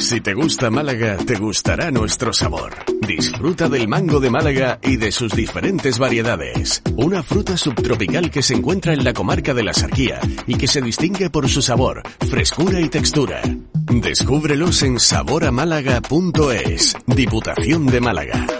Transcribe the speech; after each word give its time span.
Si 0.00 0.20
te 0.22 0.32
gusta 0.32 0.70
Málaga, 0.70 1.18
te 1.18 1.36
gustará 1.36 1.90
nuestro 1.90 2.32
sabor. 2.32 2.74
Disfruta 3.06 3.68
del 3.68 3.86
mango 3.86 4.18
de 4.18 4.30
Málaga 4.30 4.78
y 4.82 4.96
de 4.96 5.12
sus 5.12 5.34
diferentes 5.34 5.98
variedades. 5.98 6.82
Una 6.96 7.22
fruta 7.22 7.58
subtropical 7.58 8.30
que 8.30 8.42
se 8.42 8.54
encuentra 8.54 8.94
en 8.94 9.04
la 9.04 9.12
comarca 9.12 9.52
de 9.52 9.62
la 9.62 9.74
Sarquía 9.74 10.18
y 10.46 10.56
que 10.56 10.68
se 10.68 10.80
distingue 10.80 11.28
por 11.28 11.48
su 11.50 11.60
sabor, 11.60 12.02
frescura 12.28 12.80
y 12.80 12.88
textura. 12.88 13.42
Descúbrelos 13.74 14.82
en 14.82 14.98
saboramálaga.es, 14.98 16.96
Diputación 17.06 17.86
de 17.86 18.00
Málaga. 18.00 18.59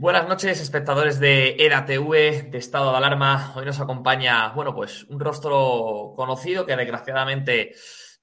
Buenas 0.00 0.26
noches, 0.26 0.58
espectadores 0.62 1.20
de 1.20 1.56
EDATV, 1.58 2.50
de 2.50 2.56
Estado 2.56 2.90
de 2.90 2.96
Alarma. 2.96 3.52
Hoy 3.54 3.66
nos 3.66 3.80
acompaña, 3.80 4.48
bueno, 4.52 4.74
pues 4.74 5.04
un 5.10 5.20
rostro 5.20 6.14
conocido 6.16 6.64
que 6.64 6.74
desgraciadamente 6.74 7.74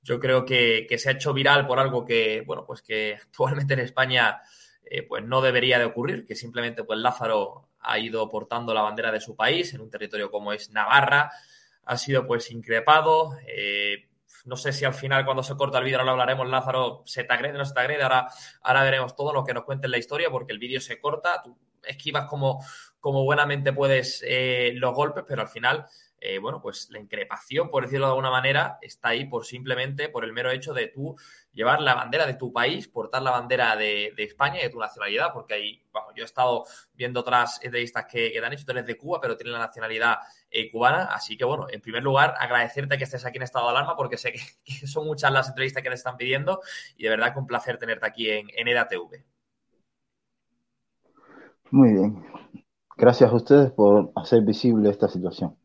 yo 0.02 0.20
creo 0.20 0.44
que, 0.44 0.88
se 0.98 1.10
ha 1.10 1.12
hecho 1.12 1.36
viral 1.36 1.68
por 1.68 1.78
algo 1.78 2.04
que, 2.04 2.42
bueno, 2.48 2.66
pues 2.66 2.82
que 2.82 3.14
actualmente 3.22 3.76
en 3.76 3.82
España 3.82 4.42
eh, 4.86 5.04
pues 5.04 5.24
no 5.24 5.40
debería 5.40 5.78
de 5.78 5.86
ocurrir, 5.86 6.26
que 6.26 6.36
simplemente 6.36 6.84
pues 6.84 6.98
Lázaro 6.98 7.70
ha 7.80 8.00
ido 8.00 8.28
portando 8.28 8.74
la 8.74 8.82
bandera 8.82 9.12
de 9.12 9.22
su 9.22 9.36
país 9.36 9.72
en 9.76 9.82
un 9.82 9.92
territorio 9.92 10.32
como 10.32 10.54
es 10.54 10.72
Navarra, 10.72 11.32
ha 11.86 11.98
sido 11.98 12.26
pues 12.26 12.50
increpado. 12.50 13.38
Eh, 13.48 14.08
no 14.46 14.56
sé 14.56 14.74
si 14.74 14.84
al 14.84 14.96
final 14.96 15.26
cuando 15.26 15.44
se 15.44 15.56
corta 15.56 15.78
el 15.78 15.84
vídeo, 15.84 16.00
ahora 16.00 16.06
lo 16.06 16.12
hablaremos, 16.14 16.50
Lázaro, 16.50 17.04
se 17.06 17.24
te 17.24 17.34
agrede 17.34 17.56
no 17.56 17.66
se 17.66 17.76
te 17.76 17.82
agrede, 17.82 18.02
ahora, 18.02 18.30
ahora 18.64 18.84
veremos 18.84 19.16
todo 19.16 19.32
lo 19.32 19.44
que 19.44 19.54
nos 19.54 19.64
cuente 19.64 19.88
la 19.88 20.00
historia 20.00 20.32
porque 20.32 20.54
el 20.54 20.60
vídeo 20.60 20.82
se 20.82 21.00
corta, 21.00 21.44
esquivas 21.88 22.26
como, 22.26 22.64
como 23.00 23.24
buenamente 23.24 23.74
puedes 23.74 24.24
eh, 24.28 24.72
los 24.76 24.94
golpes, 24.94 25.24
pero 25.28 25.42
al 25.42 25.48
final, 25.48 25.86
eh, 26.20 26.40
bueno, 26.40 26.62
pues 26.62 26.90
la 26.92 27.00
increpación, 27.00 27.70
por 27.70 27.84
decirlo 27.84 28.08
de 28.08 28.12
alguna 28.12 28.32
manera, 28.32 28.80
está 28.82 29.10
ahí 29.10 29.26
por 29.26 29.46
simplemente, 29.46 30.10
por 30.10 30.26
el 30.26 30.34
mero 30.34 30.52
hecho 30.52 30.74
de 30.74 30.88
tú 30.88 31.16
llevar 31.54 31.82
la 31.82 31.96
bandera 31.96 32.26
de 32.26 32.34
tu 32.34 32.52
país, 32.52 32.88
portar 32.88 33.22
la 33.22 33.32
bandera 33.32 33.76
de, 33.76 34.14
de 34.16 34.24
España 34.24 34.60
y 34.60 34.64
de 34.64 34.70
tu 34.70 34.80
nacionalidad, 34.80 35.32
porque 35.34 35.54
ahí, 35.54 35.84
vamos, 35.92 36.14
yo 36.16 36.24
he 36.24 36.26
estado 36.26 36.66
viendo 36.94 37.22
otras 37.22 37.60
entrevistas 37.64 38.06
que, 38.06 38.32
que 38.32 38.40
te 38.40 38.46
han 38.46 38.54
hecho, 38.54 38.66
tú 38.66 38.72
eres 38.72 38.86
de 38.86 38.98
Cuba, 38.98 39.20
pero 39.22 39.38
tienes 39.38 39.54
la 39.54 39.60
nacionalidad 39.60 40.18
eh, 40.50 40.72
cubana, 40.72 41.06
así 41.06 41.38
que 41.38 41.46
bueno, 41.46 41.68
en 41.70 41.82
primer 41.82 42.04
lugar, 42.04 42.36
agradecerte 42.40 42.98
que 42.98 43.04
estés 43.04 43.26
aquí 43.26 43.38
en 43.38 43.44
estado 43.44 43.66
de 43.66 43.72
alarma, 43.72 43.96
porque 43.96 44.18
sé 44.18 44.34
que, 44.34 44.42
son 44.88 45.06
muchas 45.06 45.32
las 45.32 45.50
entrevistas 45.50 45.84
que 45.84 45.90
te 45.90 45.96
están 45.96 46.18
pidiendo 46.18 46.62
y 46.96 47.04
de 47.04 47.10
verdad 47.10 47.34
que 47.34 47.40
un 47.40 47.48
placer 47.48 47.78
tenerte 47.78 48.06
aquí 48.06 48.30
en, 48.30 48.48
en 48.56 48.68
EDATV. 48.68 49.37
Muy 51.72 51.94
bien. 51.94 52.24
Gracias 52.96 53.32
a 53.32 53.36
ustedes 53.36 53.72
por 53.72 54.12
hacer 54.16 54.42
visible 54.42 54.90
esta 54.90 55.08
situación. 55.08 55.56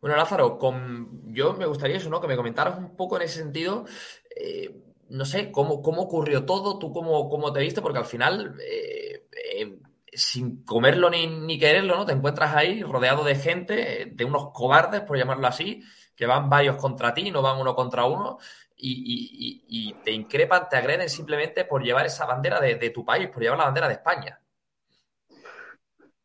Bueno, 0.00 0.16
Lázaro, 0.16 0.58
yo 1.28 1.54
me 1.54 1.66
gustaría 1.66 1.96
eso, 1.96 2.10
¿no? 2.10 2.20
Que 2.20 2.28
me 2.28 2.36
comentaras 2.36 2.78
un 2.78 2.94
poco 2.96 3.16
en 3.16 3.22
ese 3.22 3.38
sentido, 3.38 3.86
eh, 4.36 4.74
no 5.08 5.24
sé, 5.24 5.50
cómo, 5.50 5.80
cómo 5.80 6.02
ocurrió 6.02 6.44
todo, 6.44 6.78
tú 6.78 6.92
cómo, 6.92 7.28
cómo 7.30 7.52
te 7.52 7.60
viste, 7.60 7.80
porque 7.80 7.98
al 7.98 8.04
final, 8.04 8.54
eh, 8.60 9.26
eh, 9.32 9.78
sin 10.12 10.62
comerlo 10.64 11.08
ni, 11.08 11.26
ni, 11.26 11.58
quererlo, 11.58 11.96
¿no? 11.96 12.04
Te 12.04 12.12
encuentras 12.12 12.54
ahí 12.54 12.82
rodeado 12.82 13.24
de 13.24 13.34
gente, 13.34 14.12
de 14.12 14.24
unos 14.24 14.50
cobardes, 14.52 15.00
por 15.00 15.16
llamarlo 15.16 15.46
así, 15.46 15.82
que 16.14 16.26
van 16.26 16.50
varios 16.50 16.76
contra 16.76 17.14
ti, 17.14 17.30
no 17.30 17.40
van 17.40 17.58
uno 17.58 17.74
contra 17.74 18.04
uno, 18.04 18.38
y, 18.76 19.94
te 20.04 20.12
increpan, 20.12 20.68
te 20.68 20.76
agreden 20.76 21.08
simplemente 21.08 21.64
por 21.64 21.82
llevar 21.82 22.04
esa 22.04 22.26
bandera 22.26 22.60
de, 22.60 22.74
de, 22.74 22.90
tu 22.90 23.04
país, 23.06 23.28
por 23.28 23.42
llevar 23.42 23.58
la 23.58 23.64
bandera 23.64 23.88
de 23.88 23.94
España. 23.94 24.38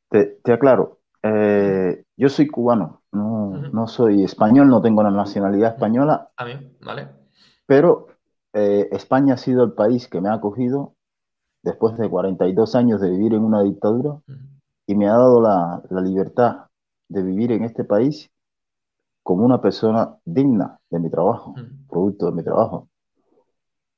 Te, 0.09 0.39
te 0.43 0.53
aclaro, 0.53 0.99
eh, 1.21 2.03
yo 2.17 2.29
soy 2.29 2.47
cubano, 2.47 3.01
no, 3.11 3.49
uh 3.49 3.53
-huh. 3.53 3.71
no, 3.71 3.87
soy 3.87 4.23
español, 4.23 4.67
no 4.69 4.81
tengo 4.81 5.03
la 5.03 5.11
nacionalidad 5.11 5.73
española. 5.73 6.29
A 6.37 6.45
mí, 6.45 6.53
vale. 6.81 7.07
Pero 7.65 8.07
eh, 8.53 8.87
España 8.91 9.33
ha 9.35 9.37
sido 9.37 9.63
el 9.63 9.73
país 9.73 10.07
que 10.07 10.21
me 10.21 10.29
ha 10.29 10.33
acogido 10.33 10.95
después 11.61 11.97
de 11.97 12.09
42 12.09 12.75
años 12.75 13.01
de 13.01 13.11
vivir 13.11 13.33
en 13.33 13.43
una 13.43 13.61
dictadura 13.61 14.11
uh 14.11 14.21
-huh. 14.25 14.61
y 14.87 14.95
me 14.95 15.07
ha 15.07 15.13
dado 15.13 15.41
la, 15.41 15.81
la, 15.89 16.01
libertad 16.01 16.67
de 17.09 17.21
vivir 17.21 17.51
en 17.51 17.63
este 17.63 17.83
país 17.83 18.29
como 19.23 19.45
una 19.45 19.59
persona 19.61 20.15
digna 20.25 20.79
de 20.89 20.99
mi 20.99 21.09
trabajo, 21.09 21.51
uh 21.51 21.55
-huh. 21.55 21.87
producto 21.87 22.25
de 22.27 22.31
mi 22.31 22.43
trabajo. 22.43 22.87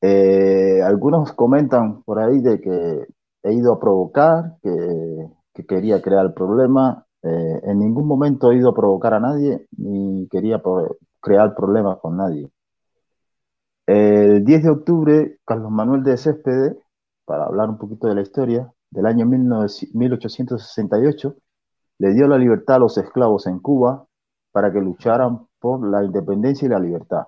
Eh, 0.02 0.82
algunos 0.84 1.34
comentan 1.34 2.02
por 2.04 2.20
ahí 2.20 2.42
de 2.42 2.60
que 2.60 3.08
he 3.44 3.54
ido 3.54 3.74
a 3.74 3.80
provocar, 3.80 4.58
que, 4.64 5.30
que 5.62 5.76
quería 5.76 6.02
crear 6.02 6.26
el 6.26 6.34
problema. 6.34 7.06
Eh, 7.24 7.62
en 7.64 7.80
ningún 7.80 8.08
momento 8.08 8.52
he 8.52 8.58
ido 8.58 8.70
a 8.70 8.76
provocar 8.76 9.14
a 9.14 9.20
nadie 9.20 9.68
ni 9.78 10.28
quería 10.28 10.62
crear 11.20 11.56
problemas 11.56 12.00
con 12.00 12.18
nadie. 12.18 12.50
El 13.86 14.44
10 14.46 14.64
de 14.64 14.70
octubre, 14.70 15.40
Carlos 15.46 15.72
Manuel 15.72 16.04
de 16.04 16.18
Céspedes, 16.18 16.78
para 17.26 17.46
hablar 17.46 17.70
un 17.70 17.78
poquito 17.78 18.08
de 18.08 18.16
la 18.16 18.22
historia, 18.22 18.72
del 18.90 19.06
año 19.06 19.26
1868, 19.26 21.36
le 22.00 22.14
dio 22.14 22.28
la 22.28 22.38
libertad 22.38 22.78
a 22.78 22.80
los 22.80 22.98
esclavos 22.98 23.48
en 23.48 23.60
Cuba 23.60 24.06
para 24.52 24.72
que 24.72 24.82
lucharan 24.82 25.48
por 25.60 25.88
la 25.88 26.04
independencia 26.04 26.66
y 26.66 26.70
la 26.70 26.80
libertad. 26.80 27.26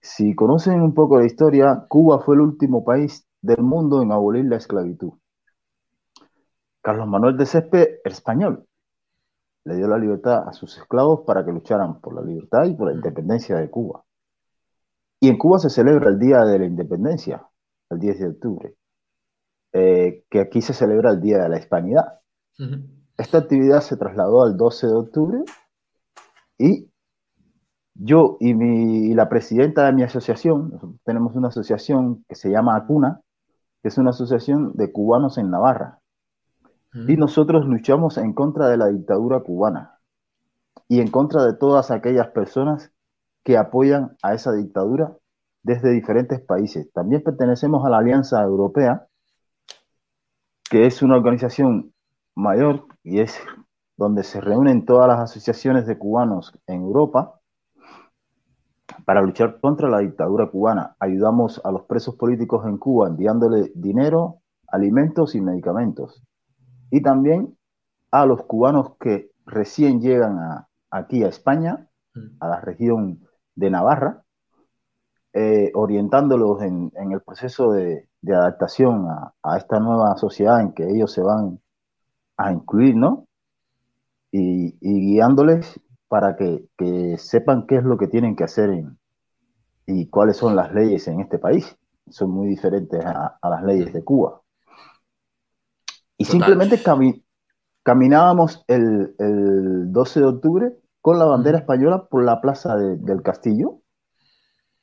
Si 0.00 0.34
conocen 0.34 0.80
un 0.82 0.94
poco 0.94 1.18
la 1.18 1.26
historia, 1.26 1.84
Cuba 1.88 2.20
fue 2.20 2.36
el 2.36 2.42
último 2.42 2.84
país 2.84 3.26
del 3.42 3.62
mundo 3.62 4.02
en 4.02 4.12
abolir 4.12 4.44
la 4.46 4.56
esclavitud. 4.56 5.12
Carlos 6.86 7.08
Manuel 7.08 7.36
de 7.36 7.46
Césped, 7.46 7.98
español, 8.04 8.64
le 9.64 9.74
dio 9.74 9.88
la 9.88 9.98
libertad 9.98 10.48
a 10.48 10.52
sus 10.52 10.78
esclavos 10.78 11.22
para 11.26 11.44
que 11.44 11.50
lucharan 11.50 12.00
por 12.00 12.14
la 12.14 12.22
libertad 12.22 12.64
y 12.66 12.74
por 12.74 12.86
la 12.86 12.94
independencia 12.94 13.56
de 13.56 13.68
Cuba. 13.68 14.04
Y 15.18 15.28
en 15.28 15.36
Cuba 15.36 15.58
se 15.58 15.68
celebra 15.68 16.10
el 16.10 16.20
Día 16.20 16.44
de 16.44 16.60
la 16.60 16.64
Independencia, 16.64 17.44
el 17.90 17.98
10 17.98 18.20
de 18.20 18.28
octubre, 18.28 18.74
eh, 19.72 20.26
que 20.30 20.38
aquí 20.38 20.62
se 20.62 20.74
celebra 20.74 21.10
el 21.10 21.20
Día 21.20 21.38
de 21.42 21.48
la 21.48 21.58
Hispanidad. 21.58 22.20
Uh 22.60 22.62
-huh. 22.62 22.86
Esta 23.18 23.38
actividad 23.38 23.80
se 23.80 23.96
trasladó 23.96 24.44
al 24.44 24.56
12 24.56 24.86
de 24.86 24.94
octubre 24.94 25.38
y 26.56 26.88
yo 27.94 28.36
y, 28.38 28.54
mi, 28.54 29.10
y 29.10 29.14
la 29.14 29.28
presidenta 29.28 29.86
de 29.86 29.92
mi 29.92 30.04
asociación, 30.04 31.00
tenemos 31.02 31.34
una 31.34 31.48
asociación 31.48 32.24
que 32.28 32.36
se 32.36 32.48
llama 32.48 32.76
ACUNA, 32.76 33.22
que 33.82 33.88
es 33.88 33.98
una 33.98 34.10
asociación 34.10 34.72
de 34.74 34.92
cubanos 34.92 35.36
en 35.36 35.50
Navarra. 35.50 36.00
Y 37.06 37.16
nosotros 37.16 37.66
luchamos 37.66 38.16
en 38.16 38.32
contra 38.32 38.68
de 38.68 38.78
la 38.78 38.86
dictadura 38.88 39.40
cubana 39.40 39.98
y 40.88 41.00
en 41.00 41.10
contra 41.10 41.44
de 41.44 41.54
todas 41.54 41.90
aquellas 41.90 42.28
personas 42.28 42.90
que 43.44 43.58
apoyan 43.58 44.16
a 44.22 44.34
esa 44.34 44.52
dictadura 44.52 45.16
desde 45.62 45.90
diferentes 45.90 46.40
países. 46.40 46.90
También 46.92 47.22
pertenecemos 47.22 47.84
a 47.84 47.90
la 47.90 47.98
Alianza 47.98 48.42
Europea, 48.42 49.06
que 50.70 50.86
es 50.86 51.02
una 51.02 51.16
organización 51.16 51.92
mayor 52.34 52.86
y 53.02 53.20
es 53.20 53.38
donde 53.96 54.22
se 54.22 54.40
reúnen 54.40 54.84
todas 54.84 55.08
las 55.08 55.20
asociaciones 55.20 55.86
de 55.86 55.98
cubanos 55.98 56.58
en 56.66 56.82
Europa 56.82 57.40
para 59.04 59.22
luchar 59.22 59.60
contra 59.60 59.88
la 59.88 59.98
dictadura 59.98 60.48
cubana. 60.50 60.96
Ayudamos 60.98 61.60
a 61.64 61.72
los 61.72 61.82
presos 61.82 62.14
políticos 62.16 62.64
en 62.66 62.78
Cuba 62.78 63.08
enviándole 63.08 63.70
dinero, 63.74 64.40
alimentos 64.68 65.34
y 65.34 65.40
medicamentos. 65.40 66.22
Y 66.90 67.02
también 67.02 67.56
a 68.10 68.26
los 68.26 68.44
cubanos 68.44 68.96
que 69.00 69.30
recién 69.44 70.00
llegan 70.00 70.66
aquí 70.90 71.22
a 71.22 71.28
España, 71.28 71.88
a 72.40 72.48
la 72.48 72.60
región 72.60 73.26
de 73.54 73.70
Navarra, 73.70 74.22
eh, 75.32 75.70
orientándolos 75.74 76.62
en, 76.62 76.90
el 76.94 77.20
proceso 77.20 77.72
de, 77.72 78.08
adaptación 78.26 79.06
a, 79.42 79.58
esta 79.58 79.78
nueva 79.78 80.16
sociedad 80.16 80.60
en 80.62 80.72
que 80.72 80.88
ellos 80.88 81.12
se 81.12 81.20
van 81.20 81.60
a 82.38 82.52
incluir, 82.52 82.96
¿no? 82.96 83.26
Y, 84.32 84.72
guiándoles 84.80 85.78
para 86.08 86.36
que, 86.36 87.16
sepan 87.18 87.66
qué 87.66 87.76
es 87.76 87.84
lo 87.84 87.98
que 87.98 88.08
tienen 88.08 88.34
que 88.34 88.44
hacer 88.44 88.82
y 89.86 90.08
cuáles 90.08 90.38
son 90.38 90.56
las 90.56 90.72
leyes 90.72 91.06
en 91.08 91.20
este 91.20 91.38
país. 91.38 91.76
Son 92.08 92.30
muy 92.30 92.48
diferentes 92.48 93.04
a, 93.04 93.38
las 93.42 93.62
leyes 93.62 93.92
de 93.92 94.02
Cuba. 94.02 94.40
Y 96.18 96.24
simplemente 96.24 96.82
caminábamos 97.82 98.64
el, 98.68 99.14
12 99.92 100.20
de 100.20 100.26
octubre 100.26 100.72
con 101.00 101.18
la 101.18 101.24
bandera 101.24 101.58
española 101.58 102.06
por 102.06 102.24
la 102.24 102.40
plaza 102.40 102.76
del 102.76 103.22
castillo 103.22 103.80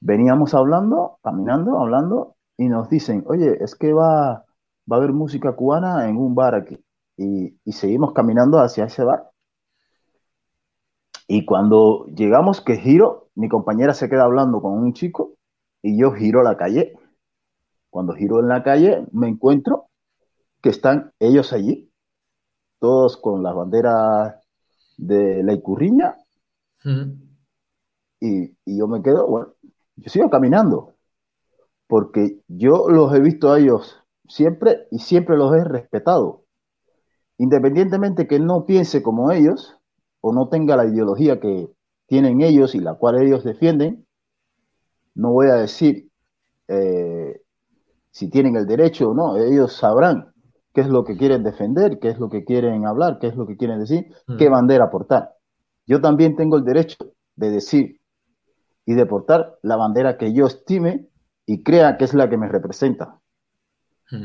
veníamos 0.04 0.54
hablando, 0.54 1.18
caminando, 1.24 1.80
hablando, 1.80 2.36
y 2.58 2.68
nos 2.68 2.90
dicen, 2.90 3.24
oye, 3.28 3.64
es 3.64 3.76
que 3.76 3.94
va, 3.94 4.46
va 4.92 4.96
a 4.96 4.96
haber 4.96 5.14
música 5.14 5.54
cubana 5.54 6.08
en 6.10 6.18
un 6.18 6.36
bar 6.36 6.56
aquí. 6.56 6.78
Y, 7.18 7.58
seguimos 7.72 8.14
caminando 8.14 8.60
hacia 8.60 8.86
ese 8.86 9.04
bar. 9.04 9.32
Y 11.28 11.46
cuando 11.46 12.06
llegamos, 12.08 12.62
que 12.62 12.76
giro, 12.76 13.30
mi 13.36 13.48
compañera 13.48 13.94
se 13.94 14.10
queda 14.10 14.24
hablando 14.24 14.62
con 14.62 14.74
un 14.74 14.94
chico 14.94 15.36
y 15.82 15.98
yo 15.98 16.12
giro 16.12 16.44
la 16.44 16.58
calle. 16.58 16.94
Cuando 17.90 18.14
giro 18.14 18.40
en 18.40 18.50
la 18.50 18.62
calle, 18.62 19.06
me 19.14 19.30
encuentro 19.30 19.88
que 20.64 20.70
están 20.70 21.12
ellos 21.20 21.52
allí, 21.52 21.92
todos 22.80 23.18
con 23.18 23.44
las 23.44 23.54
banderas 23.54 24.36
de 24.98 25.44
la 25.44 25.54
Icurriña. 25.54 26.16
y, 28.22 28.44
y, 28.66 28.78
yo 28.78 28.88
me 28.88 29.04
quedo, 29.04 29.28
bueno, 29.28 29.54
yo 29.98 30.10
sigo 30.10 30.30
caminando, 30.30 30.96
porque 31.86 32.42
yo 32.48 32.90
los 32.90 33.14
he 33.14 33.20
visto 33.20 33.52
a 33.52 33.60
ellos 33.60 34.00
siempre 34.30 34.88
y 34.90 35.00
siempre 35.00 35.36
los 35.36 35.54
he 35.54 35.66
respetado. 35.66 36.46
Independientemente 37.38 38.26
que 38.26 38.40
no 38.40 38.66
piense 38.66 39.04
como 39.04 39.32
ellos 39.32 39.78
o 40.22 40.34
no 40.34 40.48
tenga 40.48 40.78
la 40.78 40.86
ideología 40.86 41.42
que 41.42 41.70
tienen 42.08 42.40
ellos 42.42 42.74
y 42.74 42.80
la 42.80 42.94
cual 42.94 43.22
ellos 43.22 43.44
defienden, 43.44 44.08
no 45.14 45.34
voy 45.34 45.48
a 45.48 45.56
decir 45.56 46.10
eh, 46.70 47.42
si 48.12 48.30
tienen 48.30 48.56
el 48.56 48.66
derecho 48.66 49.10
o 49.10 49.14
no, 49.14 49.38
ellos 49.38 49.74
sabrán 49.74 50.33
qué 50.74 50.82
es 50.82 50.88
lo 50.88 51.04
que 51.04 51.18
quieren 51.18 51.44
defender, 51.44 52.00
qué 52.00 52.10
es 52.10 52.20
lo 52.20 52.30
que 52.30 52.44
quieren 52.44 52.86
hablar, 52.86 53.20
qué 53.20 53.28
es 53.28 53.36
lo 53.36 53.46
que 53.46 53.58
quieren 53.58 53.80
decir, 53.80 54.08
mm. 54.28 54.38
qué 54.38 54.50
bandera 54.50 54.90
portar. 54.90 55.36
Yo 55.86 56.02
también 56.02 56.36
tengo 56.36 56.58
el 56.58 56.64
derecho 56.64 56.98
de 57.36 57.52
decir 57.52 58.02
y 58.86 58.94
de 58.94 59.06
portar 59.06 59.58
la 59.62 59.76
bandera 59.76 60.18
que 60.18 60.34
yo 60.34 60.48
estime 60.48 61.08
y 61.46 61.64
crea 61.64 61.98
que 61.98 62.06
es 62.06 62.14
la 62.14 62.30
que 62.30 62.38
me 62.38 62.48
representa. 62.48 63.20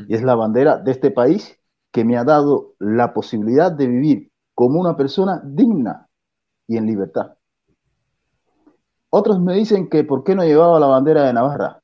Y 0.06 0.14
es 0.14 0.22
la 0.22 0.34
bandera 0.34 0.76
de 0.76 0.90
este 0.90 1.10
país 1.10 1.58
que 1.92 2.04
me 2.04 2.18
ha 2.18 2.24
dado 2.24 2.74
la 2.78 3.14
posibilidad 3.14 3.72
de 3.72 3.86
vivir 3.86 4.30
como 4.54 4.80
una 4.80 4.96
persona 4.96 5.40
digna 5.42 6.08
y 6.66 6.76
en 6.76 6.84
libertad. 6.84 7.36
Otros 9.08 9.40
me 9.40 9.54
dicen 9.54 9.88
que 9.88 10.04
por 10.04 10.24
qué 10.24 10.34
no 10.34 10.44
llevaba 10.44 10.78
la 10.78 10.88
bandera 10.88 11.22
de 11.22 11.32
Navarra. 11.32 11.80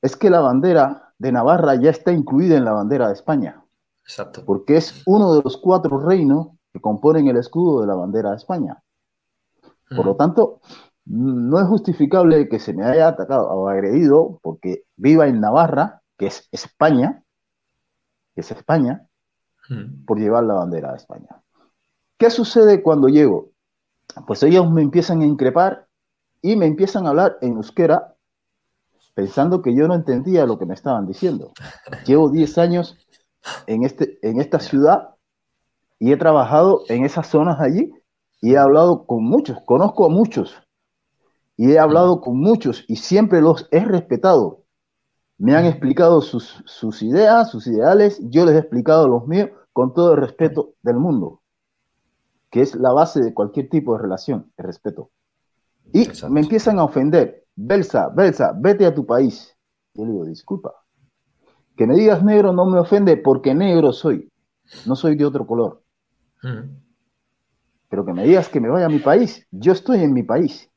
Es 0.00 0.16
que 0.16 0.30
la 0.30 0.40
bandera 0.40 1.12
de 1.18 1.32
Navarra 1.32 1.74
ya 1.74 1.90
está 1.90 2.10
incluida 2.10 2.56
en 2.56 2.64
la 2.64 2.72
bandera 2.72 3.08
de 3.08 3.14
España. 3.14 3.65
Exacto. 4.06 4.44
Porque 4.44 4.76
es 4.76 5.02
uno 5.06 5.34
de 5.34 5.42
los 5.42 5.56
cuatro 5.56 5.98
reinos 5.98 6.48
que 6.72 6.80
componen 6.80 7.26
el 7.26 7.36
escudo 7.36 7.80
de 7.80 7.88
la 7.88 7.96
bandera 7.96 8.30
de 8.30 8.36
España. 8.36 8.82
Por 9.88 10.06
lo 10.06 10.16
tanto, 10.16 10.60
no 11.06 11.60
es 11.60 11.66
justificable 11.66 12.48
que 12.48 12.58
se 12.58 12.72
me 12.72 12.84
haya 12.84 13.08
atacado 13.08 13.48
o 13.48 13.68
agredido 13.68 14.38
porque 14.42 14.84
viva 14.96 15.26
en 15.26 15.40
Navarra, 15.40 16.02
que 16.16 16.26
es 16.26 16.48
España, 16.50 17.22
que 18.34 18.40
es 18.40 18.50
España, 18.50 19.06
por 20.06 20.18
llevar 20.18 20.44
la 20.44 20.54
bandera 20.54 20.90
de 20.90 20.96
España. 20.96 21.42
¿Qué 22.16 22.30
sucede 22.30 22.82
cuando 22.82 23.08
llego? 23.08 23.50
Pues 24.26 24.42
ellos 24.42 24.70
me 24.70 24.82
empiezan 24.82 25.20
a 25.20 25.26
increpar 25.26 25.86
y 26.42 26.56
me 26.56 26.66
empiezan 26.66 27.06
a 27.06 27.10
hablar 27.10 27.38
en 27.40 27.54
euskera 27.54 28.14
pensando 29.14 29.62
que 29.62 29.74
yo 29.74 29.88
no 29.88 29.94
entendía 29.94 30.46
lo 30.46 30.58
que 30.58 30.66
me 30.66 30.74
estaban 30.74 31.06
diciendo. 31.06 31.52
Llevo 32.06 32.30
10 32.30 32.58
años 32.58 33.05
en, 33.66 33.84
este, 33.84 34.18
en 34.22 34.40
esta 34.40 34.60
ciudad 34.60 35.14
y 35.98 36.12
he 36.12 36.16
trabajado 36.16 36.82
en 36.88 37.04
esas 37.04 37.26
zonas 37.26 37.60
allí 37.60 37.92
y 38.40 38.54
he 38.54 38.58
hablado 38.58 39.06
con 39.06 39.24
muchos, 39.24 39.58
conozco 39.64 40.04
a 40.04 40.08
muchos 40.08 40.54
y 41.56 41.72
he 41.72 41.78
hablado 41.78 42.20
con 42.20 42.38
muchos 42.38 42.84
y 42.86 42.96
siempre 42.96 43.40
los 43.40 43.68
he 43.70 43.84
respetado. 43.84 44.64
Me 45.38 45.54
han 45.54 45.66
explicado 45.66 46.20
sus, 46.20 46.62
sus 46.64 47.02
ideas, 47.02 47.50
sus 47.50 47.66
ideales, 47.66 48.18
yo 48.30 48.44
les 48.46 48.54
he 48.54 48.58
explicado 48.58 49.08
los 49.08 49.26
míos 49.26 49.50
con 49.72 49.92
todo 49.92 50.14
el 50.14 50.20
respeto 50.20 50.74
del 50.82 50.96
mundo, 50.96 51.42
que 52.50 52.62
es 52.62 52.74
la 52.74 52.92
base 52.92 53.20
de 53.20 53.34
cualquier 53.34 53.68
tipo 53.68 53.94
de 53.94 54.02
relación, 54.02 54.50
el 54.56 54.64
respeto. 54.64 55.10
Y 55.92 56.08
me 56.30 56.40
empiezan 56.40 56.78
a 56.78 56.84
ofender. 56.84 57.44
Belsa, 57.54 58.08
Belsa, 58.08 58.52
vete 58.54 58.86
a 58.86 58.94
tu 58.94 59.06
país. 59.06 59.54
Yo 59.94 60.04
le 60.04 60.12
digo, 60.12 60.24
disculpa. 60.24 60.85
Que 61.76 61.86
me 61.86 61.94
digas 61.94 62.24
negro 62.24 62.52
no 62.52 62.66
me 62.66 62.78
ofende 62.78 63.16
porque 63.16 63.54
negro 63.54 63.92
soy. 63.92 64.30
No 64.86 64.96
soy 64.96 65.16
de 65.16 65.24
otro 65.24 65.46
color. 65.46 65.82
Pero 67.88 68.04
que 68.04 68.12
me 68.12 68.24
digas 68.24 68.48
que 68.48 68.60
me 68.60 68.68
vaya 68.68 68.86
a 68.86 68.90
mi 68.90 68.98
país. 68.98 69.46
Yo 69.50 69.72
estoy 69.72 70.02
en 70.02 70.12
mi 70.12 70.22
país. 70.22 70.70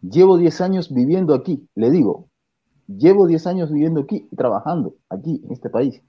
Llevo 0.00 0.36
10 0.36 0.60
años 0.60 0.94
viviendo 0.94 1.34
aquí, 1.34 1.68
le 1.74 1.90
digo, 1.90 2.28
llevo 2.86 3.26
10 3.26 3.46
años 3.48 3.72
viviendo 3.72 4.02
aquí 4.02 4.28
y 4.30 4.36
trabajando 4.36 4.94
aquí 5.08 5.42
en 5.44 5.52
este 5.52 5.70
país. 5.70 6.00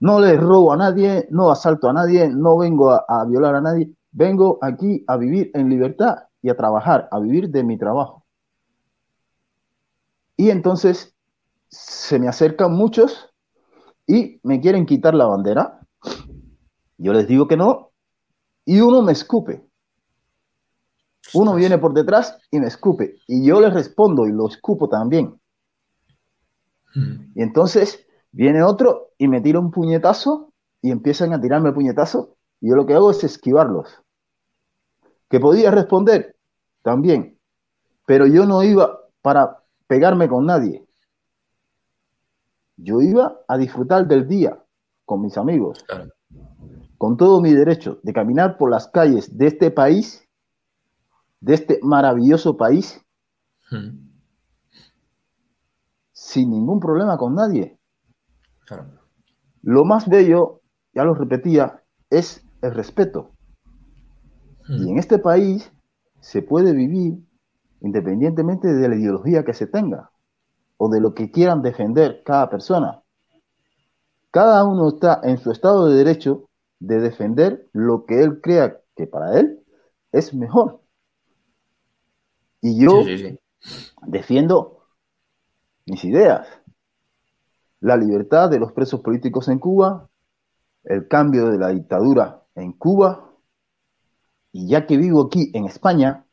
No 0.00 0.18
le 0.18 0.36
robo 0.36 0.72
a 0.72 0.76
nadie, 0.76 1.28
no 1.30 1.50
asalto 1.50 1.88
a 1.88 1.92
nadie, 1.92 2.28
no 2.28 2.56
vengo 2.56 2.90
a, 2.90 3.24
violar 3.26 3.54
a 3.54 3.60
nadie, 3.60 3.92
vengo 4.10 4.58
aquí 4.62 5.04
a 5.06 5.16
vivir 5.16 5.50
en 5.54 5.68
libertad 5.68 6.24
y 6.40 6.48
a 6.48 6.56
trabajar, 6.56 7.08
a 7.10 7.20
vivir 7.20 7.50
de 7.50 7.62
mi 7.62 7.78
trabajo. 7.78 8.24
Y 10.36 10.50
entonces 10.50 11.14
se 11.68 12.18
me 12.18 12.28
acercan 12.28 12.72
muchos 12.72 13.31
y 14.12 14.40
me 14.42 14.60
quieren 14.60 14.84
quitar 14.84 15.14
la 15.14 15.24
bandera. 15.24 15.80
Yo 16.98 17.14
les 17.14 17.26
digo 17.26 17.48
que 17.48 17.56
no 17.56 17.92
y 18.66 18.78
uno 18.82 19.00
me 19.00 19.12
escupe. 19.12 19.66
Uno 21.32 21.54
viene 21.54 21.78
por 21.78 21.94
detrás 21.94 22.38
y 22.50 22.60
me 22.60 22.66
escupe. 22.66 23.16
Y 23.26 23.46
yo 23.46 23.58
le 23.58 23.70
respondo 23.70 24.26
y 24.26 24.32
lo 24.32 24.48
escupo 24.48 24.90
también. 24.90 25.40
Y 27.34 27.42
entonces 27.42 28.06
viene 28.32 28.62
otro 28.62 29.12
y 29.16 29.28
me 29.28 29.40
tira 29.40 29.58
un 29.58 29.70
puñetazo 29.70 30.52
y 30.82 30.90
empiezan 30.90 31.32
a 31.32 31.40
tirarme 31.40 31.70
el 31.70 31.74
puñetazo. 31.74 32.36
Y 32.60 32.68
yo 32.68 32.76
lo 32.76 32.84
que 32.84 32.92
hago 32.92 33.10
es 33.10 33.24
esquivarlos. 33.24 33.88
Que 35.30 35.40
podía 35.40 35.70
responder 35.70 36.36
también. 36.82 37.38
Pero 38.04 38.26
yo 38.26 38.44
no 38.44 38.62
iba 38.62 39.00
para 39.22 39.62
pegarme 39.86 40.28
con 40.28 40.44
nadie. 40.44 40.86
Yo 42.82 43.00
iba 43.00 43.40
a 43.46 43.56
disfrutar 43.58 44.08
del 44.08 44.26
día 44.26 44.60
con 45.04 45.22
mis 45.22 45.38
amigos. 45.38 45.84
Con 46.98 47.16
todo 47.16 47.40
mi 47.40 47.52
derecho 47.52 48.00
de 48.02 48.12
caminar 48.12 48.56
por 48.58 48.70
las 48.70 48.88
calles 48.88 49.36
de 49.36 49.46
este 49.46 49.70
país 49.70 50.28
de 51.40 51.54
este 51.54 51.80
maravilloso 51.82 52.56
país 52.56 53.04
hmm. 53.70 54.10
sin 56.12 56.50
ningún 56.50 56.78
problema 56.78 57.18
con 57.18 57.34
nadie. 57.34 57.78
Lo 59.62 59.84
más 59.84 60.08
bello, 60.08 60.60
ya 60.94 61.04
lo 61.04 61.14
repetía, 61.14 61.82
es 62.10 62.44
el 62.62 62.74
respeto. 62.74 63.32
Hmm. 64.68 64.86
Y 64.86 64.90
en 64.90 64.98
este 64.98 65.18
país 65.18 65.72
se 66.20 66.42
puede 66.42 66.72
vivir 66.72 67.18
independientemente 67.80 68.72
de 68.72 68.88
la 68.88 68.94
ideología 68.94 69.44
que 69.44 69.54
se 69.54 69.66
tenga 69.66 70.11
o 70.84 70.88
de 70.88 71.00
lo 71.00 71.14
que 71.14 71.30
quieran 71.30 71.62
defender 71.62 72.24
cada 72.24 72.50
persona. 72.50 73.04
Cada 74.32 74.64
uno 74.64 74.88
está 74.88 75.20
en 75.22 75.38
su 75.38 75.52
estado 75.52 75.86
de 75.86 75.94
derecho 75.94 76.50
de 76.80 76.98
defender 76.98 77.68
lo 77.72 78.04
que 78.04 78.20
él 78.20 78.40
crea 78.40 78.80
que 78.96 79.06
para 79.06 79.38
él 79.38 79.62
es 80.10 80.34
mejor. 80.34 80.80
Y 82.60 82.84
yo 82.84 83.04
defiendo 84.08 84.88
mis 85.86 86.02
ideas. 86.04 86.48
La 87.78 87.96
libertad 87.96 88.50
de 88.50 88.58
los 88.58 88.72
presos 88.72 89.02
políticos 89.02 89.46
en 89.46 89.60
Cuba, 89.60 90.08
el 90.82 91.06
cambio 91.06 91.46
de 91.46 91.58
la 91.58 91.68
dictadura 91.68 92.42
en 92.56 92.72
Cuba, 92.72 93.30
y 94.50 94.66
ya 94.66 94.84
que 94.84 94.96
vivo 94.96 95.26
aquí 95.26 95.52
en 95.54 95.64
España, 95.66 96.26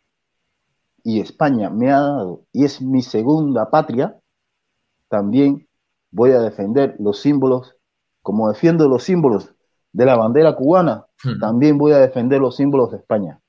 y 1.03 1.19
España 1.19 1.69
me 1.69 1.91
ha 1.91 1.99
dado, 1.99 2.45
y 2.51 2.65
es 2.65 2.81
mi 2.81 3.03
segunda 3.03 3.69
patria, 3.69 4.18
también 5.09 5.67
voy 6.11 6.31
a 6.31 6.39
defender 6.39 6.95
los 6.99 7.19
símbolos, 7.19 7.75
como 8.21 8.49
defiendo 8.49 8.87
los 8.87 9.03
símbolos 9.03 9.53
de 9.91 10.05
la 10.05 10.15
bandera 10.15 10.55
cubana, 10.55 11.05
hmm. 11.23 11.39
también 11.39 11.77
voy 11.77 11.91
a 11.91 11.97
defender 11.97 12.39
los 12.39 12.55
símbolos 12.55 12.91
de 12.91 12.97
España. 12.97 13.39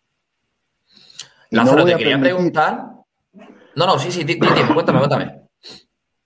Lázaro, 1.51 1.79
no 1.79 1.85
te 1.85 1.97
quería 1.97 2.21
preguntar. 2.21 2.91
No, 3.77 3.87
no, 3.87 3.99
sí, 3.99 4.11
sí, 4.11 4.25
cuéntame, 4.39 4.99
cuéntame. 4.99 5.41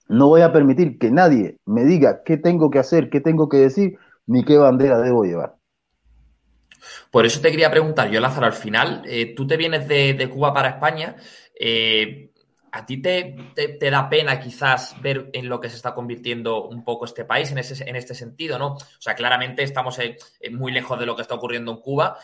No 0.09 0.29
voy 0.29 0.43
a 0.43 0.53
permitir 0.53 0.99
que 0.99 1.11
nadie 1.11 1.59
me 1.65 1.85
diga 1.85 2.23
qué 2.25 2.37
tengo 2.37 2.71
que 2.71 2.79
hacer, 2.79 3.11
qué 3.11 3.21
tengo 3.21 3.49
que 3.49 3.59
decir, 3.59 3.99
ni 4.27 4.45
qué 4.45 4.59
bandera 4.59 4.99
debo 5.01 5.25
llevar. 5.25 5.57
Por 7.11 7.25
eso 7.25 7.41
te 7.41 7.51
quería 7.51 7.71
preguntar, 7.71 8.11
yo 8.11 8.21
Lázaro, 8.21 8.47
al 8.47 8.53
final, 8.53 9.03
eh, 9.07 9.35
tú 9.35 9.47
te 9.47 9.57
vienes 9.57 9.89
de, 9.89 10.29
Cuba 10.29 10.53
para 10.53 10.71
España, 10.71 11.17
eh, 11.59 12.31
¿a 12.75 12.85
ti 12.85 13.01
te, 13.01 13.37
da 13.89 14.09
pena 14.09 14.41
quizás 14.41 15.01
ver 15.01 15.31
en 15.33 15.49
lo 15.49 15.61
que 15.61 15.71
se 15.71 15.77
está 15.77 15.95
convirtiendo 15.95 16.65
un 16.65 16.83
poco 16.83 17.05
este 17.05 17.25
país 17.25 17.53
en, 17.53 17.59
ese, 17.59 17.89
en 17.89 17.95
este 17.95 18.17
sentido, 18.17 18.59
¿no? 18.59 18.73
O 18.75 18.81
sea, 18.99 19.15
claramente 19.15 19.63
estamos 19.63 19.97
muy 20.51 20.73
lejos 20.73 20.99
de 20.99 21.07
lo 21.07 21.15
que 21.15 21.23
está 21.23 21.37
ocurriendo 21.37 21.71
en 21.71 21.79
Cuba, 21.79 22.19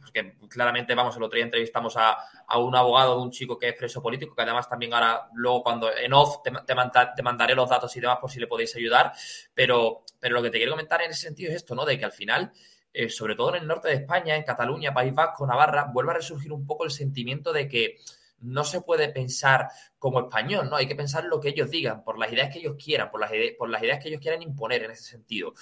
porque 0.00 0.36
claramente, 0.48 0.96
vamos, 0.96 1.16
el 1.16 1.22
otro 1.22 1.36
día 1.36 1.44
entrevistamos 1.44 1.96
a, 1.96 2.16
un 2.58 2.74
abogado 2.74 3.14
de 3.16 3.22
un 3.22 3.30
chico 3.30 3.56
que 3.56 3.68
es 3.68 3.74
preso 3.74 4.02
político, 4.02 4.34
que 4.34 4.42
además 4.42 4.68
también 4.68 4.92
ahora, 4.94 5.28
luego 5.34 5.62
cuando 5.62 5.96
en 5.96 6.12
off 6.12 6.42
te, 6.42 6.50
te, 6.66 7.22
mandaré 7.22 7.54
los 7.54 7.70
datos 7.70 7.96
y 7.96 8.00
demás 8.00 8.18
por 8.20 8.32
si 8.32 8.40
le 8.40 8.48
podéis 8.48 8.74
ayudar, 8.74 9.12
pero, 9.54 10.02
pero 10.18 10.34
lo 10.34 10.42
que 10.42 10.50
te 10.50 10.58
quiero 10.58 10.72
comentar 10.72 11.02
en 11.02 11.12
ese 11.12 11.22
sentido 11.22 11.50
es 11.50 11.56
esto, 11.58 11.76
¿no? 11.76 11.84
De 11.84 11.96
que 11.96 12.04
al 12.04 12.12
final 12.12 12.50
eh, 12.92 13.08
sobre 13.10 13.36
todo 13.36 13.54
en 13.54 13.62
el 13.62 13.68
norte 13.68 13.86
de 13.86 13.94
España, 13.94 14.34
en 14.34 14.42
Cataluña, 14.42 14.92
País 14.92 15.14
Vasco, 15.14 15.46
Navarra, 15.46 15.88
vuelve 15.92 16.10
a 16.10 16.14
resurgir 16.14 16.52
un 16.52 16.66
poco 16.66 16.84
el 16.84 16.90
sentimiento 16.90 17.52
de 17.52 17.68
que 17.68 17.98
no 18.40 18.64
se 18.64 18.80
puede 18.80 19.08
pensar 19.08 19.68
como 19.98 20.20
español, 20.20 20.68
¿no? 20.70 20.76
Hay 20.76 20.86
que 20.86 20.94
pensar 20.94 21.24
lo 21.24 21.40
que 21.40 21.50
ellos 21.50 21.70
digan, 21.70 22.04
por 22.04 22.18
las 22.18 22.32
ideas 22.32 22.52
que 22.52 22.58
ellos 22.58 22.76
quieran, 22.82 23.10
por 23.10 23.20
las, 23.20 23.30
por 23.58 23.68
las 23.68 23.82
ideas 23.82 24.02
que 24.02 24.08
ellos 24.08 24.20
quieran 24.20 24.42
imponer 24.42 24.84
en 24.84 24.92
ese 24.92 25.04
sentido. 25.04 25.54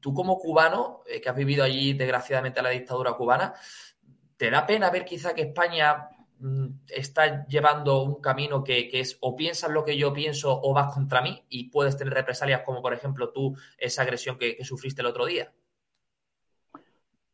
Tú 0.00 0.12
como 0.12 0.38
cubano, 0.38 1.02
eh, 1.06 1.20
que 1.20 1.28
has 1.28 1.36
vivido 1.36 1.64
allí 1.64 1.94
desgraciadamente 1.94 2.62
la 2.62 2.70
dictadura 2.70 3.14
cubana, 3.14 3.54
¿te 4.36 4.50
da 4.50 4.66
pena 4.66 4.90
ver 4.90 5.04
quizá 5.04 5.34
que 5.34 5.42
España 5.42 6.08
mm, 6.38 6.66
está 6.88 7.46
llevando 7.46 8.02
un 8.02 8.20
camino 8.20 8.62
que, 8.62 8.90
es 8.92 9.16
o 9.20 9.34
piensas 9.34 9.70
lo 9.70 9.84
que 9.84 9.96
yo 9.96 10.12
pienso 10.12 10.60
o 10.62 10.74
vas 10.74 10.92
contra 10.92 11.22
mí 11.22 11.44
y 11.48 11.70
puedes 11.70 11.96
tener 11.96 12.14
represalias 12.14 12.62
como 12.64 12.82
por 12.82 12.92
ejemplo 12.92 13.30
tú 13.30 13.56
esa 13.78 14.02
agresión 14.02 14.38
que 14.38 14.58
sufriste 14.64 15.00
el 15.00 15.06
otro 15.06 15.26
día? 15.26 15.52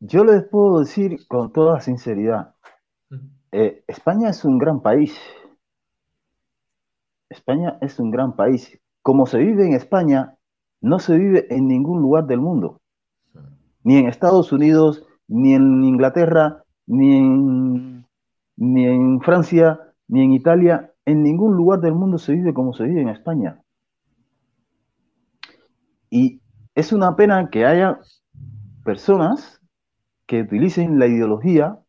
Yo 0.03 0.23
les 0.23 0.43
puedo 0.43 0.79
decir 0.79 1.27
con 1.27 1.53
toda 1.53 1.79
sinceridad, 1.79 2.55
eh, 3.51 3.83
España 3.87 4.29
es 4.29 4.45
un 4.45 4.57
gran 4.57 4.81
país. 4.81 5.17
España 7.29 7.77
es 7.81 7.99
un 7.99 8.11
gran 8.11 8.35
país. 8.35 8.79
Como 9.01 9.25
se 9.25 9.39
vive 9.39 9.65
en 9.65 9.73
España, 9.73 10.37
no 10.81 10.99
se 10.99 11.17
vive 11.17 11.47
en 11.49 11.67
ningún 11.67 12.01
lugar 12.01 12.27
del 12.27 12.39
mundo. 12.39 12.81
Ni 13.83 13.97
en 13.97 14.07
Estados 14.07 14.51
Unidos, 14.51 15.05
ni 15.27 15.53
en 15.53 15.83
Inglaterra, 15.83 16.63
en, 16.87 18.05
ni 18.57 18.85
en 18.85 19.21
Francia, 19.21 19.79
ni 20.07 20.23
en 20.23 20.33
Italia. 20.33 20.93
En 21.05 21.23
ningún 21.23 21.55
lugar 21.55 21.79
del 21.81 21.93
mundo 21.93 22.17
se 22.17 22.33
vive 22.33 22.53
como 22.53 22.73
se 22.73 22.83
vive 22.83 23.01
en 23.01 23.09
España. 23.09 23.61
Y 26.09 26.41
es 26.75 26.93
una 26.93 27.15
pena 27.15 27.49
que 27.49 27.65
haya 27.65 27.99
personas 28.83 29.61
que 30.25 30.41
utilicen 30.41 30.99
la 30.99 31.07
ideología 31.07 31.79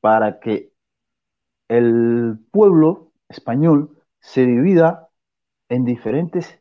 para 0.00 0.40
que 0.40 0.72
el 1.68 2.38
pueblo 2.50 3.12
español 3.28 3.96
se 4.20 4.44
divida 4.46 5.08
en 5.68 5.84
diferentes 5.84 6.60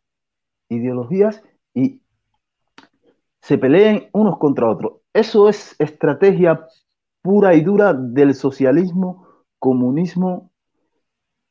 ideologías 0.70 1.44
y 1.74 2.02
se 3.42 3.58
peleen 3.58 4.10
unos 4.14 4.38
contra 4.38 4.70
otros. 4.70 5.02
Eso 5.14 5.50
es 5.50 5.76
estrategia 5.80 6.68
pura 7.22 7.56
y 7.56 7.62
dura 7.62 7.94
del 7.94 8.36
socialismo, 8.36 9.28
comunismo, 9.58 10.52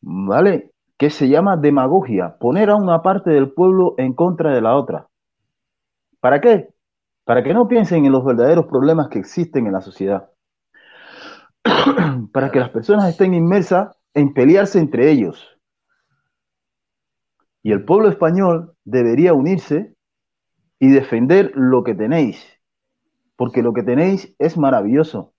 ¿vale? 0.00 0.72
Que 0.96 1.10
se 1.10 1.28
llama 1.28 1.56
demagogia, 1.56 2.38
poner 2.38 2.70
a 2.70 2.76
una 2.76 3.02
parte 3.02 3.30
del 3.30 3.52
pueblo 3.52 3.94
en 3.98 4.12
contra 4.12 4.54
de 4.54 4.60
la 4.60 4.76
otra. 4.76 5.08
¿Para 6.20 6.40
qué? 6.40 6.72
para 7.28 7.42
que 7.42 7.52
no 7.52 7.68
piensen 7.68 8.06
en 8.06 8.12
los 8.12 8.24
verdaderos 8.24 8.64
problemas 8.64 9.08
que 9.08 9.18
existen 9.18 9.66
en 9.66 9.74
la 9.74 9.82
sociedad, 9.82 10.30
para 12.32 12.50
que 12.50 12.60
las 12.60 12.70
personas 12.70 13.08
estén 13.08 13.34
inmersas 13.34 13.96
en 14.14 14.32
pelearse 14.32 14.78
entre 14.78 15.10
ellos. 15.10 15.58
Y 17.62 17.72
el 17.72 17.84
pueblo 17.84 18.08
español 18.08 18.74
debería 18.84 19.34
unirse 19.34 19.94
y 20.78 20.90
defender 20.90 21.52
lo 21.54 21.82
que 21.82 21.94
tenéis, 21.94 22.44
porque 23.36 23.62
lo 23.62 23.72
que 23.72 23.82
tenéis 23.82 24.34
es 24.38 24.56
maravilloso. 24.56 25.34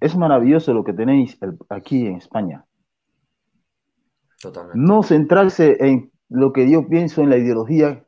Es 0.00 0.16
maravilloso 0.16 0.72
lo 0.74 0.84
que 0.84 0.92
tenéis 0.92 1.38
aquí 1.68 2.06
en 2.06 2.16
España. 2.16 2.64
Totalmente. 4.40 4.78
No 4.78 5.02
centrarse 5.02 5.76
en 5.80 6.12
lo 6.28 6.52
que 6.52 6.70
yo 6.70 6.86
pienso 6.86 7.22
en 7.22 7.30
la 7.30 7.38
ideología 7.38 8.04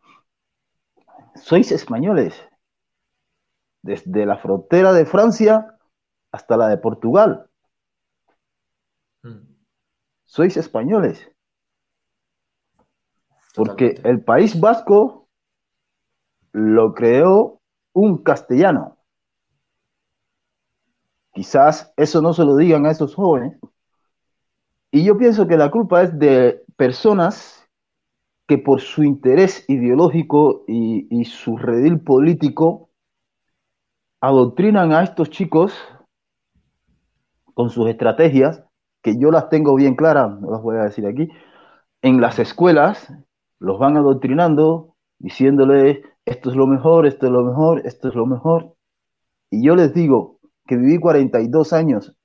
sois 1.34 1.72
españoles. 1.72 2.34
Desde 3.82 4.26
la 4.26 4.36
frontera 4.36 4.92
de 4.92 5.06
Francia 5.06 5.79
hasta 6.32 6.56
la 6.56 6.68
de 6.68 6.78
Portugal. 6.78 7.48
Hmm. 9.22 9.56
Sois 10.24 10.56
españoles. 10.56 11.30
Porque 13.54 14.00
el 14.04 14.22
País 14.22 14.58
Vasco 14.58 15.28
lo 16.52 16.94
creó 16.94 17.60
un 17.92 18.22
castellano. 18.22 18.98
Quizás 21.32 21.92
eso 21.96 22.20
no 22.22 22.32
se 22.32 22.44
lo 22.44 22.56
digan 22.56 22.86
a 22.86 22.90
esos 22.90 23.14
jóvenes. 23.14 23.58
Y 24.90 25.04
yo 25.04 25.16
pienso 25.16 25.46
que 25.46 25.56
la 25.56 25.70
culpa 25.70 26.02
es 26.02 26.18
de 26.18 26.64
personas 26.76 27.60
que 28.48 28.58
por 28.58 28.80
su 28.80 29.04
interés 29.04 29.64
ideológico 29.68 30.64
y, 30.66 31.24
su 31.24 31.56
redil 31.56 32.00
político 32.00 32.90
adoctrinan 34.20 34.92
a 34.92 35.04
estos 35.04 35.30
chicos 35.30 35.72
con 37.60 37.70
sus 37.70 37.88
estrategias, 37.88 38.64
que 39.02 39.18
yo 39.18 39.30
las 39.30 39.48
tengo 39.48 39.74
bien 39.74 39.94
claras, 39.94 40.40
las 40.42 40.62
voy 40.62 40.76
a 40.76 40.84
decir 40.84 41.06
aquí, 41.06 41.28
en 42.02 42.20
las 42.20 42.38
escuelas 42.38 43.12
los 43.58 43.78
van 43.78 43.96
adoctrinando, 43.96 44.94
diciéndoles 45.18 45.98
esto 46.24 46.50
es 46.50 46.56
lo 46.56 46.66
mejor, 46.66 47.06
esto 47.06 47.26
es 47.26 47.32
lo 47.32 47.44
mejor, 47.44 47.82
esto 47.84 48.08
es 48.08 48.14
lo 48.14 48.26
mejor. 48.26 48.74
Y 49.50 49.64
yo 49.64 49.76
les 49.76 49.92
digo 49.92 50.38
que 50.66 50.76
viví 50.76 50.98
42 50.98 51.72
años. 51.72 52.16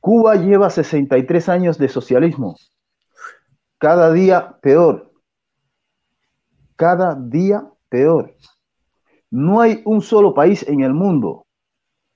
Cuba 0.00 0.34
lleva 0.34 0.70
63 0.70 1.48
años 1.48 1.78
de 1.78 1.88
socialismo. 1.88 2.56
Cada 3.78 4.12
día 4.12 4.56
peor 4.60 5.10
cada 6.80 7.14
día 7.14 7.62
peor. 7.90 8.34
No 9.30 9.60
hay 9.60 9.82
un 9.84 10.00
solo 10.00 10.32
país 10.32 10.66
en 10.66 10.80
el 10.80 10.94
mundo 10.94 11.44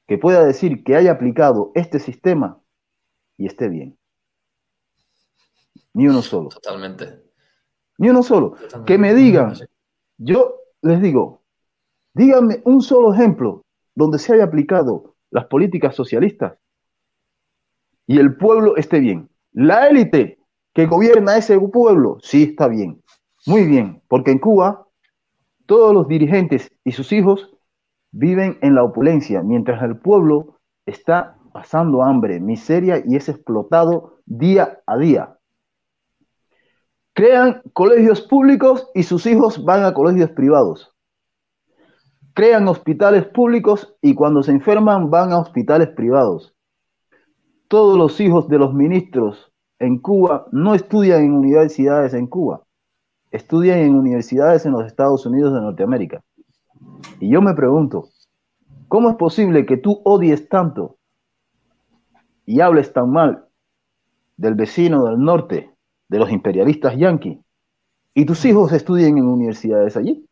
que 0.07 0.19
pueda 0.19 0.45
decir 0.45 0.85
que 0.85 0.97
haya 0.97 1.13
aplicado 1.13 1.73
este 1.75 1.99
sistema 1.99 2.61
y 3.37 3.47
esté 3.47 3.69
bien. 3.69 3.99
Ni 5.93 6.09
uno 6.09 6.23
solo. 6.23 6.49
Totalmente. 6.51 7.23
Ni 7.99 8.11
uno 8.11 8.23
solo. 8.23 8.57
Que 8.85 8.99
me 8.99 9.15
digan, 9.15 9.55
yo 10.19 10.57
les 10.83 11.01
digo, 11.01 11.43
díganme 12.13 12.61
un 12.65 12.83
solo 12.83 13.15
ejemplo 13.15 13.65
donde 13.95 14.19
se 14.19 14.35
haya 14.35 14.45
aplicado 14.45 15.15
las 15.31 15.47
políticas 15.47 15.95
socialistas 15.95 16.59
y 18.07 18.19
el 18.19 18.37
pueblo 18.37 18.77
esté 18.77 19.01
bien. 19.01 19.31
La 19.53 19.89
élite 19.89 20.39
que 20.75 20.87
gobierna 20.87 21.37
ese 21.37 21.59
pueblo, 21.59 22.19
sí 22.21 22.43
está 22.43 22.69
bien. 22.69 23.03
Muy 23.47 23.65
bien, 23.67 24.03
porque 24.09 24.33
en 24.33 24.39
Cuba 24.39 24.87
todos 25.67 25.95
los 25.95 26.09
dirigentes 26.09 26.71
y 26.85 26.93
sus 26.93 27.13
hijos 27.13 27.54
viven 28.15 28.59
en 28.63 28.77
la 28.77 28.85
opulencia, 28.85 29.43
mientras 29.43 29.83
el 29.83 29.99
pueblo 29.99 30.61
está 30.87 31.37
pasando 31.53 32.03
hambre, 32.03 32.41
miseria 32.41 33.03
y 33.05 33.17
es 33.17 33.29
explotado 33.29 34.21
día 34.25 34.81
a 34.87 34.97
día. 34.97 35.37
Crean 37.13 37.63
colegios 37.73 38.23
públicos 38.23 38.89
y 38.95 39.03
sus 39.03 39.27
hijos 39.27 39.65
van 39.65 39.85
a 39.85 39.95
colegios 39.95 40.31
privados. 40.31 40.91
crean 42.35 42.67
hospitales 42.67 43.27
públicos 43.27 43.95
y 44.03 44.15
cuando 44.17 44.43
se 44.43 44.51
enferman 44.51 45.09
van 45.09 45.31
a 45.33 45.39
hospitales 45.39 45.89
privados. 45.91 46.57
Todos 47.69 47.97
los 47.97 48.21
hijos 48.21 48.49
de 48.49 48.59
los 48.59 48.75
ministros 48.75 49.53
en 49.79 49.99
Cuba 49.99 50.47
no 50.51 50.75
estudian 50.75 51.23
en 51.23 51.33
universidades 51.33 52.13
en 52.13 52.27
Cuba, 52.27 52.63
estudian 53.31 53.79
en 53.79 53.95
universidades 53.95 54.67
en 54.67 54.73
los 54.73 54.85
Estados 54.85 55.25
Unidos 55.27 55.55
de 55.55 55.61
Norteamérica. 55.61 56.25
Y 57.21 57.31
yo 57.31 57.41
me 57.41 57.55
pregunto, 57.55 58.09
¿cómo 58.89 59.11
es 59.11 59.17
posible 59.17 59.67
que 59.67 59.77
tú 59.77 60.01
odies 60.05 60.49
tanto 60.49 60.99
y 62.47 62.61
hables 62.61 62.93
tan 62.93 63.11
mal 63.11 63.47
del 64.37 64.55
vecino 64.55 65.05
del 65.05 65.19
norte, 65.19 65.71
de 66.09 66.19
los 66.19 66.31
imperialistas 66.31 66.97
yanquis, 66.97 67.39
y 68.15 68.27
tus 68.27 68.45
hijos 68.45 68.73
estudien 68.73 69.19
en 69.19 69.27
universidades 69.27 69.97
allí? 69.97 70.27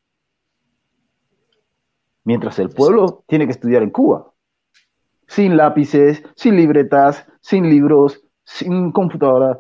Mientras 2.25 2.59
el 2.59 2.71
pueblo 2.71 3.25
tiene 3.27 3.47
que 3.47 3.53
estudiar 3.53 3.83
en 3.83 3.91
Cuba, 3.91 4.33
sin 5.27 5.57
lápices, 5.57 6.23
sin 6.37 6.57
libretas, 6.57 7.27
sin 7.41 7.69
libros, 7.69 8.23
sin 8.45 8.93
computadora. 8.93 9.59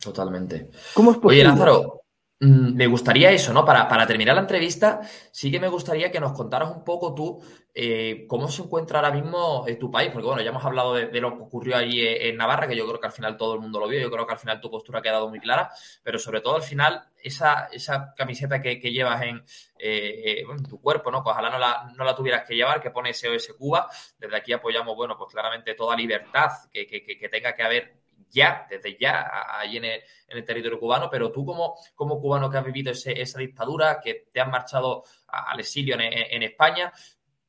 Totalmente. 0.00 0.70
¿Cómo 0.94 1.12
es 1.12 1.18
posible? 1.18 1.44
Oye, 1.44 1.50
Lázaro, 1.50 2.03
me 2.44 2.86
gustaría 2.86 3.30
eso, 3.30 3.52
¿no? 3.52 3.64
Para, 3.64 3.88
para, 3.88 4.06
terminar 4.06 4.34
la 4.34 4.42
entrevista, 4.42 5.00
sí 5.30 5.50
que 5.50 5.60
me 5.60 5.68
gustaría 5.68 6.10
que 6.10 6.20
nos 6.20 6.32
contaras 6.32 6.70
un 6.70 6.84
poco 6.84 7.14
tú 7.14 7.42
eh, 7.76 8.26
cómo 8.28 8.48
se 8.48 8.62
encuentra 8.62 9.00
ahora 9.00 9.10
mismo 9.10 9.64
eh, 9.66 9.74
tu 9.74 9.90
país, 9.90 10.10
porque 10.12 10.26
bueno, 10.28 10.42
ya 10.42 10.50
hemos 10.50 10.64
hablado 10.64 10.94
de, 10.94 11.20
lo 11.20 11.36
que 11.36 11.42
ocurrió 11.42 11.76
allí 11.76 12.02
eh, 12.02 12.28
en 12.28 12.36
Navarra, 12.36 12.68
que 12.68 12.76
yo 12.76 12.86
creo 12.86 13.00
que 13.00 13.06
al 13.06 13.12
final 13.12 13.36
todo 13.36 13.54
el 13.54 13.60
mundo 13.60 13.80
lo 13.80 13.88
vio, 13.88 13.98
yo 14.00 14.10
creo 14.10 14.26
que 14.26 14.32
al 14.32 14.38
final 14.38 14.60
tu 14.60 14.70
postura 14.70 15.00
ha 15.00 15.02
quedado 15.02 15.28
muy 15.28 15.40
clara, 15.40 15.70
pero 16.02 16.18
sobre 16.18 16.40
todo 16.40 16.54
al 16.54 16.62
final 16.62 17.08
esa, 17.20 17.68
esa 17.72 18.14
camiseta 18.16 18.62
que, 18.62 18.76
llevas 18.76 19.22
en, 19.22 19.44
en, 19.78 20.62
tu 20.64 20.80
cuerpo, 20.80 21.10
¿no? 21.10 21.24
Pues 21.24 21.32
ojalá 21.32 21.50
no 21.50 21.58
la, 21.58 21.92
no 21.96 22.04
la, 22.04 22.14
tuvieras 22.14 22.46
que 22.46 22.54
llevar, 22.54 22.80
que 22.80 22.90
pone 22.90 23.12
SOS 23.12 23.54
Cuba, 23.58 23.88
desde 24.18 24.36
aquí 24.36 24.52
apoyamos, 24.52 24.94
bueno, 24.94 25.16
pues 25.18 25.32
claramente 25.32 25.74
toda 25.74 25.96
libertad 25.96 26.50
que, 26.70 26.86
que, 26.86 27.04
que 27.04 27.28
tenga 27.28 27.54
que 27.56 27.62
haber 27.64 28.03
ya, 28.30 28.66
desde 28.68 28.96
ya, 28.98 29.28
allí 29.60 29.78
en 29.78 29.84
el, 29.84 30.00
en 30.28 30.38
el, 30.38 30.44
territorio 30.44 30.78
cubano, 30.78 31.08
pero 31.10 31.30
tú 31.30 31.44
como, 31.44 31.74
como 31.94 32.20
cubano 32.20 32.50
que 32.50 32.58
has 32.58 32.64
vivido 32.64 32.92
ese, 32.92 33.20
esa 33.20 33.38
dictadura, 33.38 34.00
que 34.02 34.26
te 34.32 34.40
has 34.40 34.50
marchado 34.50 35.04
al 35.28 35.60
exilio 35.60 35.94
en, 35.94 36.02
en, 36.02 36.42
España, 36.42 36.92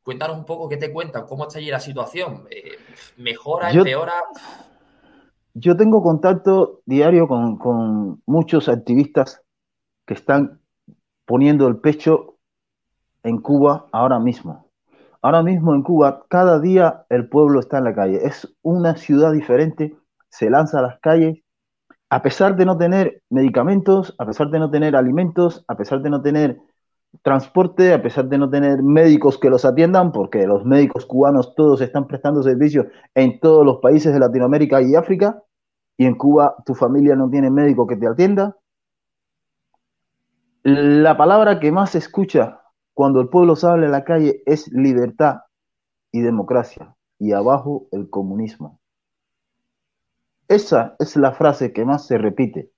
cuéntanos 0.03 0.37
un 0.37 0.45
poco 0.45 0.69
qué 0.69 0.77
te 0.77 0.91
cuentan, 0.91 1.25
cómo 1.25 1.47
está 1.47 1.59
allí 1.59 1.69
la 1.69 1.79
situación, 1.79 2.47
eh, 2.49 2.77
¿mejora, 3.17 3.71
yo, 3.71 3.81
empeora? 3.81 4.13
Yo 5.53 5.75
tengo 5.77 6.03
contacto 6.03 6.81
diario 6.85 7.27
con, 7.27 7.57
con 7.57 8.21
muchos 8.25 8.69
activistas 8.69 9.41
que 10.05 10.13
están 10.13 10.61
poniendo 11.25 11.67
el 11.67 11.77
pecho 11.77 12.37
en 13.23 13.41
Cuba 13.41 13.87
ahora 13.91 14.19
mismo. 14.19 14.69
Ahora 15.21 15.41
mismo 15.41 15.73
en 15.73 15.81
Cuba, 15.81 16.25
cada 16.29 16.59
día 16.59 17.05
el 17.09 17.27
pueblo 17.27 17.59
está 17.59 17.79
en 17.79 17.85
la 17.85 17.95
calle. 17.95 18.19
Es 18.23 18.55
una 18.61 18.95
ciudad 18.95 19.31
diferente 19.33 19.95
se 20.35 20.49
lanza 20.49 20.79
a 20.79 20.81
las 20.81 20.99
calles, 20.99 21.39
a 22.09 22.21
pesar 22.21 22.55
de 22.55 22.65
no 22.65 22.77
tener 22.77 23.21
medicamentos, 23.29 24.13
a 24.17 24.25
pesar 24.25 24.49
de 24.49 24.59
no 24.59 24.69
tener 24.69 24.95
alimentos, 24.95 25.63
a 25.67 25.75
pesar 25.77 26.01
de 26.01 26.09
no 26.09 26.21
tener 26.21 26.57
transporte, 27.23 27.93
a 27.93 28.01
pesar 28.01 28.25
de 28.25 28.37
no 28.37 28.49
tener 28.49 28.83
médicos 28.83 29.37
que 29.37 29.49
los 29.49 29.63
atiendan, 29.63 30.11
porque 30.11 30.45
los 30.45 30.65
médicos 30.65 31.05
cubanos 31.05 31.55
todos 31.55 31.79
están 31.79 32.05
prestando 32.05 32.43
servicios 32.43 32.87
en 33.13 33.39
todos 33.39 33.65
los 33.65 33.77
países 33.77 34.13
de 34.13 34.19
Latinoamérica 34.19 34.81
y 34.81 34.95
África, 34.95 35.41
y 35.97 36.05
en 36.05 36.15
Cuba 36.15 36.55
tu 36.65 36.75
familia 36.75 37.15
no 37.15 37.29
tiene 37.29 37.49
médico 37.49 37.87
que 37.87 37.95
te 37.95 38.05
atienda. 38.05 38.57
La 40.63 41.15
palabra 41.15 41.61
que 41.61 41.71
más 41.71 41.91
se 41.91 41.99
escucha 41.99 42.59
cuando 42.93 43.21
el 43.21 43.29
pueblo 43.29 43.55
sale 43.55 43.85
a 43.85 43.89
la 43.89 44.03
calle 44.03 44.43
es 44.45 44.67
libertad 44.73 45.43
y 46.11 46.19
democracia, 46.21 46.93
y 47.19 47.31
abajo 47.31 47.87
el 47.91 48.09
comunismo. 48.09 48.79
Esa 50.47 50.95
es 50.99 51.15
la 51.15 51.31
frase 51.31 51.73
que 51.73 51.85
más 51.85 52.05
se 52.05 52.17
repite. 52.17 52.71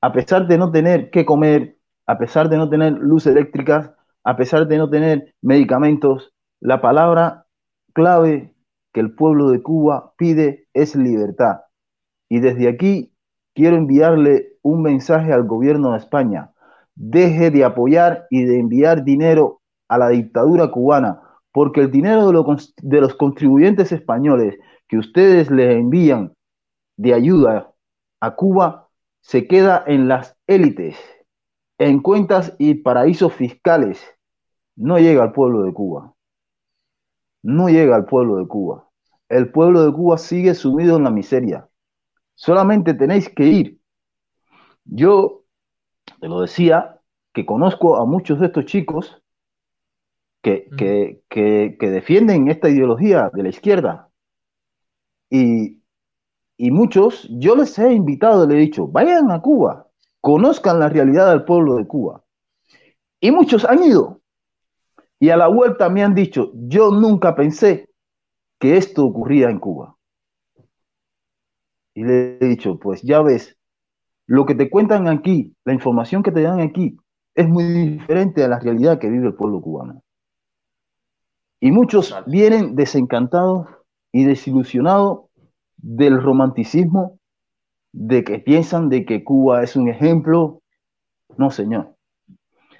A 0.00 0.12
pesar 0.12 0.46
de 0.46 0.58
no 0.58 0.70
tener 0.70 1.10
que 1.10 1.24
comer, 1.24 1.78
a 2.06 2.18
pesar 2.18 2.48
de 2.48 2.56
no 2.56 2.68
tener 2.68 2.92
luz 2.92 3.26
eléctrica, 3.26 3.96
a 4.24 4.36
pesar 4.36 4.66
de 4.66 4.78
no 4.78 4.90
tener 4.90 5.34
medicamentos, 5.40 6.32
la 6.60 6.80
palabra 6.80 7.46
clave 7.92 8.54
que 8.92 9.00
el 9.00 9.14
pueblo 9.14 9.50
de 9.50 9.62
Cuba 9.62 10.14
pide 10.16 10.66
es 10.72 10.96
libertad. 10.96 11.60
Y 12.28 12.40
desde 12.40 12.68
aquí 12.68 13.12
quiero 13.54 13.76
enviarle 13.76 14.54
un 14.62 14.82
mensaje 14.82 15.32
al 15.32 15.44
gobierno 15.44 15.92
de 15.92 15.98
España. 15.98 16.50
Deje 16.94 17.50
de 17.50 17.64
apoyar 17.64 18.26
y 18.30 18.44
de 18.44 18.58
enviar 18.58 19.04
dinero 19.04 19.60
a 19.88 19.98
la 19.98 20.08
dictadura 20.08 20.70
cubana, 20.70 21.20
porque 21.52 21.80
el 21.80 21.90
dinero 21.90 22.26
de 22.26 23.00
los, 23.00 23.14
contribuyentes 23.14 23.92
españoles 23.92 24.58
que 24.88 24.98
ustedes 24.98 25.50
le 25.50 25.72
envían 25.72 26.32
de 26.96 27.14
ayuda 27.14 27.72
a 28.20 28.34
Cuba 28.36 28.88
se 29.20 29.46
queda 29.46 29.82
en 29.86 30.08
las 30.08 30.36
élites, 30.46 30.96
en 31.78 32.00
cuentas 32.00 32.54
y 32.58 32.74
paraísos 32.74 33.32
fiscales. 33.32 34.02
No 34.76 34.98
llega 34.98 35.22
al 35.22 35.32
pueblo 35.32 35.62
de 35.62 35.72
Cuba. 35.72 36.14
No 37.42 37.68
llega 37.68 37.96
al 37.96 38.06
pueblo 38.06 38.36
de 38.36 38.46
Cuba. 38.46 38.88
El 39.28 39.50
pueblo 39.50 39.84
de 39.84 39.92
Cuba 39.92 40.18
sigue 40.18 40.54
sumido 40.54 40.96
en 40.96 41.04
la 41.04 41.10
miseria. 41.10 41.68
Solamente 42.34 42.94
tenéis 42.94 43.28
que 43.28 43.44
ir. 43.44 43.80
Yo 44.84 45.44
te 46.20 46.28
lo 46.28 46.40
decía, 46.40 47.00
que 47.34 47.44
conozco 47.44 47.96
a 47.96 48.06
muchos 48.06 48.40
de 48.40 48.46
estos 48.46 48.64
chicos 48.64 49.20
que, 50.40 50.68
que, 50.78 51.22
que, 51.28 51.76
que 51.78 51.90
defienden 51.90 52.48
esta 52.48 52.70
ideología 52.70 53.30
de 53.34 53.42
la 53.42 53.48
izquierda. 53.48 54.08
Y 55.30 55.82
y 56.56 56.70
muchos, 56.70 57.26
yo 57.30 57.56
les 57.56 57.78
he 57.78 57.92
invitado, 57.92 58.46
les 58.46 58.56
he 58.56 58.60
dicho, 58.60 58.86
vayan 58.86 59.30
a 59.30 59.40
Cuba, 59.40 59.88
conozcan 60.20 60.78
la 60.78 60.88
realidad 60.88 61.30
del 61.30 61.44
pueblo 61.44 61.76
de 61.76 61.86
Cuba. 61.86 62.24
Y 63.20 63.30
muchos 63.30 63.64
han 63.64 63.82
ido. 63.82 64.20
Y 65.18 65.30
a 65.30 65.36
la 65.36 65.48
vuelta 65.48 65.88
me 65.88 66.04
han 66.04 66.14
dicho, 66.14 66.52
yo 66.54 66.90
nunca 66.90 67.34
pensé 67.34 67.88
que 68.60 68.76
esto 68.76 69.04
ocurría 69.04 69.50
en 69.50 69.58
Cuba. 69.58 69.96
Y 71.94 72.04
le 72.04 72.38
he 72.40 72.44
dicho, 72.46 72.78
pues 72.78 73.02
ya 73.02 73.22
ves, 73.22 73.56
lo 74.26 74.46
que 74.46 74.54
te 74.54 74.70
cuentan 74.70 75.08
aquí, 75.08 75.56
la 75.64 75.72
información 75.72 76.22
que 76.22 76.32
te 76.32 76.42
dan 76.42 76.60
aquí, 76.60 76.96
es 77.34 77.48
muy 77.48 77.64
diferente 77.64 78.44
a 78.44 78.48
la 78.48 78.58
realidad 78.60 78.98
que 78.98 79.10
vive 79.10 79.26
el 79.26 79.34
pueblo 79.34 79.60
cubano. 79.60 80.02
Y 81.60 81.72
muchos 81.72 82.14
vienen 82.26 82.76
desencantados 82.76 83.66
y 84.12 84.24
desilusionados 84.24 85.26
del 85.84 86.20
romanticismo, 86.20 87.18
de 87.92 88.24
que 88.24 88.38
piensan 88.38 88.88
de 88.88 89.04
que 89.04 89.22
Cuba 89.22 89.62
es 89.62 89.76
un 89.76 89.88
ejemplo. 89.88 90.62
No, 91.36 91.50
señor. 91.50 91.94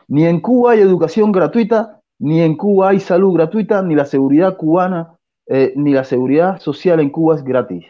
Ni 0.09 0.25
en 0.25 0.41
Cuba 0.41 0.73
hay 0.73 0.81
educación 0.81 1.31
gratuita, 1.31 2.01
ni 2.19 2.41
en 2.41 2.57
Cuba 2.57 2.91
hay 2.91 3.01
salud 3.01 3.35
gratuita, 3.35 3.83
ni 3.83 3.95
la 3.95 4.07
seguridad 4.07 4.57
cubana, 4.57 5.19
eh, 5.47 5.75
ni 5.77 5.93
la 5.93 6.05
seguridad 6.05 6.61
social 6.61 6.99
en 7.01 7.11
Cuba 7.11 7.37
es 7.37 7.45
gratis. 7.45 7.85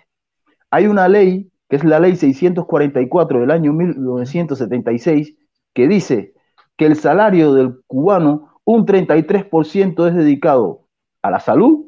Hay 0.71 0.87
una 0.87 1.09
ley, 1.09 1.49
que 1.69 1.77
es 1.77 1.85
la 1.85 2.01
ley 2.01 2.17
644 2.17 3.41
del 3.41 3.53
año 3.53 3.73
1976, 3.73 5.37
que 5.73 5.87
dice 5.87 6.35
que 6.77 6.87
el 6.87 6.97
salario 6.97 7.55
del 7.55 7.81
cubano, 7.87 8.59
un 8.65 8.85
33% 8.85 10.09
es 10.09 10.15
dedicado 10.15 10.89
a 11.23 11.31
la 11.31 11.39
salud, 11.39 11.87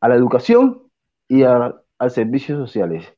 a 0.00 0.08
la 0.08 0.16
educación 0.16 0.82
y 1.28 1.44
a 1.44 1.76
a 1.98 2.08
servicios 2.10 2.58
sociales. 2.58 3.12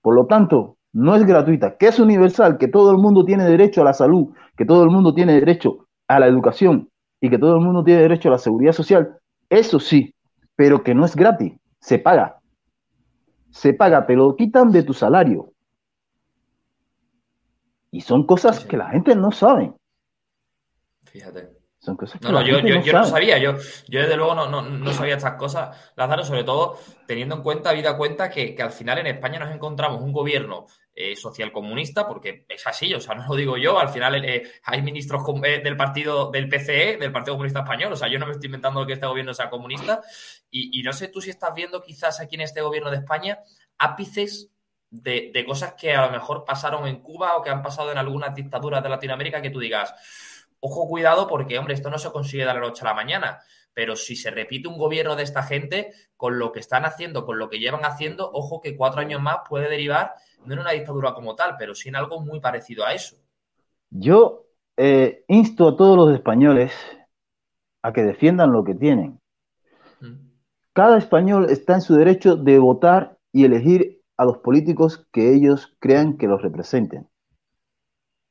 Por 0.00 0.14
lo 0.14 0.26
tanto, 0.26 0.76
no 0.92 1.16
es 1.16 1.24
gratuita, 1.26 1.76
que 1.76 1.88
es 1.88 1.98
universal, 1.98 2.58
que 2.58 2.68
todo 2.68 2.90
el 2.90 2.98
mundo 2.98 3.24
tiene 3.24 3.44
derecho 3.44 3.82
a 3.82 3.84
la 3.84 3.94
salud, 3.94 4.28
que 4.56 4.64
todo 4.64 4.84
el 4.84 4.90
mundo 4.90 5.14
tiene 5.14 5.34
derecho 5.34 5.86
a 6.06 6.20
la 6.20 6.26
educación 6.26 6.88
y 7.20 7.30
que 7.30 7.38
todo 7.38 7.56
el 7.56 7.64
mundo 7.64 7.82
tiene 7.82 8.02
derecho 8.02 8.28
a 8.28 8.32
la 8.32 8.38
seguridad 8.38 8.72
social. 8.72 9.18
Eso 9.48 9.80
sí, 9.80 10.14
pero 10.56 10.82
que 10.82 10.94
no 10.94 11.04
es 11.04 11.16
gratis, 11.16 11.54
se 11.80 11.98
paga. 11.98 12.38
Se 13.50 13.72
paga, 13.72 14.06
te 14.06 14.14
lo 14.14 14.36
quitan 14.36 14.70
de 14.70 14.82
tu 14.82 14.92
salario. 14.92 15.52
Y 17.90 18.00
son 18.00 18.26
cosas 18.26 18.64
que 18.64 18.76
la 18.76 18.90
gente 18.90 19.14
no 19.14 19.30
sabe. 19.30 19.72
Fíjate. 21.06 21.63
Son 21.84 21.96
cosas 21.96 22.18
que 22.18 22.26
no, 22.26 22.32
no, 22.32 22.42
yo, 22.42 22.60
yo, 22.60 22.76
no, 22.76 22.82
yo 22.82 22.92
no, 22.94 23.04
sabía, 23.04 23.36
yo, 23.36 23.56
yo 23.88 24.00
desde 24.00 24.16
luego 24.16 24.34
no, 24.34 24.62
no, 24.62 24.92
sabía 24.94 25.16
estas 25.16 25.34
cosas, 25.34 25.92
Lázaro, 25.96 26.24
sobre 26.24 26.42
todo 26.42 26.78
teniendo 27.06 27.34
en 27.34 27.42
cuenta, 27.42 27.74
vida 27.74 27.94
cuenta, 27.98 28.30
que, 28.30 28.54
que 28.54 28.62
al 28.62 28.70
final 28.70 28.98
en 29.00 29.08
España 29.08 29.38
nos 29.38 29.54
encontramos 29.54 30.00
un 30.00 30.10
gobierno 30.10 30.64
eh, 30.94 31.14
socialcomunista, 31.14 32.06
porque 32.06 32.46
es 32.48 32.66
así, 32.66 32.94
o 32.94 33.00
sea, 33.00 33.14
no 33.14 33.26
lo 33.28 33.36
digo 33.36 33.58
yo, 33.58 33.78
al 33.78 33.90
final 33.90 34.24
eh, 34.24 34.50
hay 34.62 34.80
ministros 34.80 35.22
eh, 35.44 35.60
del 35.62 35.76
partido 35.76 36.30
del 36.30 36.48
PCE, 36.48 36.96
del 36.96 37.12
Partido 37.12 37.34
Comunista 37.34 37.60
Español, 37.60 37.92
o 37.92 37.96
sea, 37.96 38.08
yo 38.08 38.18
no 38.18 38.24
me 38.24 38.32
estoy 38.32 38.46
inventando 38.46 38.86
que 38.86 38.94
este 38.94 39.06
gobierno 39.06 39.34
sea 39.34 39.50
comunista, 39.50 40.00
y, 40.50 40.80
y 40.80 40.82
no 40.82 40.94
sé 40.94 41.08
tú 41.08 41.20
si 41.20 41.28
estás 41.28 41.52
viendo 41.54 41.82
quizás 41.82 42.18
aquí 42.18 42.36
en 42.36 42.42
este 42.42 42.62
gobierno 42.62 42.90
de 42.90 42.96
España 42.96 43.40
ápices 43.76 44.48
de, 44.88 45.30
de 45.34 45.44
cosas 45.44 45.74
que 45.74 45.92
a 45.94 46.06
lo 46.06 46.12
mejor 46.12 46.46
pasaron 46.46 46.86
en 46.86 47.02
Cuba 47.02 47.36
o 47.36 47.42
que 47.42 47.50
han 47.50 47.62
pasado 47.62 47.92
en 47.92 47.98
algunas 47.98 48.34
dictaduras 48.34 48.82
de 48.82 48.88
Latinoamérica 48.88 49.42
que 49.42 49.50
tú 49.50 49.58
digas 49.58 49.92
ojo 50.66 50.88
cuidado 50.88 51.28
porque, 51.28 51.58
hombre, 51.58 51.74
esto 51.74 51.90
no 51.90 51.98
se 51.98 52.10
consigue 52.10 52.46
de 52.46 52.54
la 52.54 52.58
noche 52.58 52.80
a 52.82 52.88
la 52.88 52.94
mañana, 52.94 53.40
pero 53.74 53.96
si 53.96 54.16
se 54.16 54.30
repite 54.30 54.66
un 54.66 54.78
gobierno 54.78 55.14
de 55.14 55.22
esta 55.22 55.42
gente, 55.42 55.92
con 56.16 56.38
lo 56.38 56.52
que 56.52 56.60
están 56.60 56.86
haciendo, 56.86 57.26
con 57.26 57.38
lo 57.38 57.50
que 57.50 57.58
llevan 57.58 57.84
haciendo, 57.84 58.30
ojo 58.32 58.62
que 58.62 58.74
cuatro 58.74 59.02
años 59.02 59.20
más 59.20 59.38
puede 59.46 59.68
derivar 59.68 60.14
no 60.46 60.54
en 60.54 60.60
una 60.60 60.70
dictadura 60.70 61.12
como 61.12 61.34
tal, 61.34 61.56
pero 61.58 61.74
sí 61.74 61.90
en 61.90 61.96
algo 61.96 62.20
muy 62.20 62.40
parecido 62.40 62.84
a 62.84 62.94
eso. 62.94 63.16
Yo 63.90 64.46
eh, 64.78 65.24
insto 65.28 65.68
a 65.68 65.76
todos 65.76 65.96
los 65.98 66.14
españoles 66.14 66.72
a 67.82 67.92
que 67.92 68.02
defiendan 68.02 68.52
lo 68.52 68.64
que 68.64 68.74
tienen. 68.74 69.20
Cada 70.72 70.98
español 70.98 71.50
está 71.50 71.74
en 71.74 71.82
su 71.82 71.94
derecho 71.94 72.36
de 72.36 72.58
votar 72.58 73.18
y 73.32 73.44
elegir 73.44 74.00
a 74.16 74.24
los 74.24 74.38
políticos 74.38 75.06
que 75.12 75.32
ellos 75.32 75.76
crean 75.78 76.16
que 76.16 76.26
los 76.26 76.42
representen. 76.42 77.08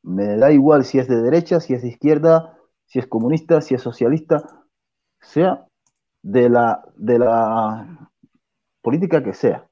Me 0.04 0.38
da 0.38 0.52
igual 0.52 0.86
si 0.86 1.00
es 1.00 1.08
de 1.08 1.22
derecha, 1.22 1.60
si 1.60 1.74
es 1.74 1.82
de 1.82 1.90
izquierda, 1.90 2.58
si 2.86 3.00
es 3.00 3.08
comunista, 3.08 3.62
si 3.62 3.74
es 3.74 3.82
socialista, 3.82 4.64
sea 5.22 5.66
de 6.22 6.50
la, 6.50 6.86
de 6.96 7.20
la 7.20 8.10
política 8.82 9.24
que 9.24 9.34
sea. 9.34 9.68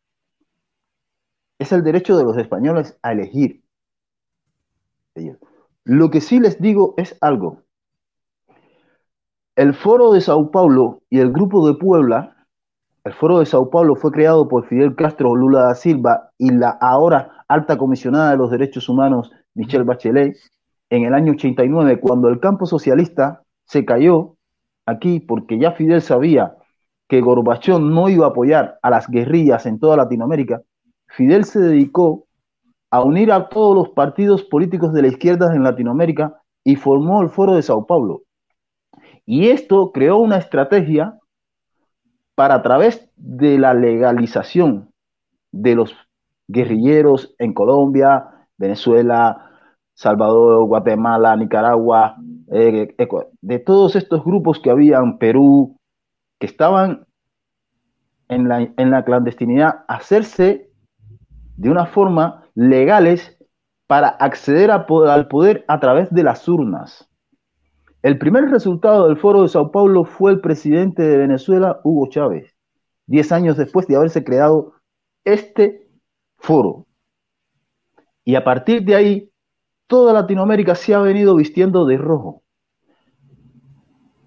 Es 1.60 1.72
el 1.72 1.84
derecho 1.84 2.18
de 2.18 2.24
los 2.24 2.38
españoles 2.38 2.98
a 3.04 3.12
elegir. 3.12 3.64
Lo 5.84 6.10
que 6.10 6.22
sí 6.22 6.40
les 6.40 6.60
digo 6.60 6.96
es 6.98 7.18
algo. 7.22 7.64
El 9.56 9.74
Foro 9.74 10.14
de 10.14 10.22
Sao 10.22 10.50
Paulo 10.50 11.04
y 11.10 11.20
el 11.20 11.32
Grupo 11.32 11.68
de 11.68 11.76
Puebla 11.76 12.42
el 13.04 13.14
Foro 13.14 13.40
de 13.40 13.48
Sao 13.48 13.72
Paulo 13.72 13.96
fue 13.96 14.12
creado 14.12 14.48
por 14.48 14.68
Fidel 14.68 14.96
Castro 14.96 15.36
Lula 15.36 15.64
da 15.64 15.76
Silva 15.76 16.30
y 16.38 16.52
la 16.52 16.70
ahora 16.70 17.46
alta 17.48 17.76
comisionada 17.76 18.30
de 18.30 18.38
los 18.38 18.52
derechos 18.52 18.90
humanos 18.90 19.32
Michelle 19.56 19.84
Bachelet 19.84 20.38
en 20.90 21.06
el 21.06 21.14
año 21.14 21.34
89, 21.34 22.00
cuando 22.00 22.28
el 22.30 22.40
campo 22.40 22.66
socialista 22.66 23.44
se 23.66 23.86
cayó 23.86 24.36
aquí 24.86 25.20
porque 25.20 25.58
ya 25.58 25.72
Fidel 25.72 26.02
sabía 26.02 26.56
que 27.08 27.22
Gorbachov 27.22 27.82
no 27.82 28.10
iba 28.10 28.26
a 28.26 28.30
apoyar 28.30 28.80
a 28.82 28.90
las 28.90 29.08
guerrillas 29.10 29.66
en 29.66 29.80
toda 29.80 29.98
Latinoamérica, 29.98 30.62
Fidel 31.08 31.46
se 31.46 31.60
dedicó 31.60 32.26
a 32.90 33.02
unir 33.04 33.32
a 33.32 33.50
todos 33.50 33.76
los 33.76 33.90
partidos 33.90 34.44
políticos 34.44 34.94
de 34.94 35.02
la 35.02 35.08
izquierda 35.08 35.54
en 35.56 35.64
Latinoamérica 35.64 36.42
y 36.64 36.76
formó 36.76 37.22
el 37.22 37.30
Foro 37.30 37.56
de 37.56 37.62
Sao 37.62 37.86
Paulo. 37.86 38.24
Y 39.26 39.50
esto 39.50 39.92
creó 39.92 40.18
una 40.18 40.38
estrategia 40.38 41.18
para 42.36 42.56
a 42.56 42.62
través 42.62 43.10
de 43.16 43.58
la 43.58 43.74
legalización 43.74 44.92
de 45.52 45.76
los 45.76 45.96
guerrilleros 46.48 47.34
en 47.40 47.54
Colombia, 47.54 48.41
Venezuela, 48.62 49.50
Salvador, 49.94 50.66
Guatemala, 50.66 51.36
Nicaragua, 51.36 52.16
eh, 52.52 52.96
de 53.42 53.60
todos 53.60 53.96
estos 53.96 54.24
grupos 54.24 54.60
que 54.60 54.70
había 54.70 55.00
en 55.00 55.18
Perú, 55.18 55.78
que 56.40 56.46
estaban 56.46 57.06
en 58.30 58.48
la, 58.48 58.62
en 58.62 58.92
la 58.92 59.04
clandestinidad, 59.04 59.84
hacerse 59.88 60.72
de 61.58 61.70
una 61.70 61.86
forma 61.86 62.46
legales 62.56 63.38
para 63.88 64.08
acceder 64.08 64.72
al 64.72 65.28
poder 65.28 65.66
a 65.68 65.80
través 65.80 66.10
de 66.12 66.24
las 66.24 66.48
urnas. 66.48 67.10
El 68.02 68.18
primer 68.18 68.46
resultado 68.46 69.08
del 69.08 69.18
Foro 69.18 69.44
de 69.44 69.50
Sao 69.50 69.72
Paulo 69.72 70.06
fue 70.06 70.32
el 70.32 70.40
presidente 70.40 71.04
de 71.04 71.18
Venezuela, 71.18 71.82
Hugo 71.84 72.08
Chávez, 72.10 72.56
diez 73.06 73.32
años 73.32 73.58
después 73.58 73.86
de 73.88 73.98
haberse 73.98 74.24
creado 74.24 74.74
este 75.26 75.88
foro. 76.38 76.88
Y 78.24 78.36
a 78.36 78.44
partir 78.44 78.84
de 78.84 78.96
ahí, 78.96 79.32
toda 79.88 80.14
Latinoamérica 80.14 80.76
se 80.76 80.94
ha 80.94 81.00
venido 81.00 81.36
vistiendo 81.36 81.86
de 81.86 81.98
rojo. 81.98 82.44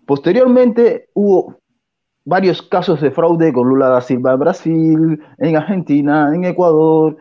Posteriormente 0.07 1.09
hubo 1.15 1.57
varios 2.25 2.63
casos 2.63 3.01
de 3.01 3.11
fraude 3.11 3.53
con 3.53 3.69
Lula 3.69 3.89
da 3.89 4.01
Silva 4.01 4.33
en 4.33 4.39
Brasil, 4.39 5.25
en 5.39 5.57
Argentina, 5.57 6.35
en 6.35 6.45
Ecuador, 6.45 7.17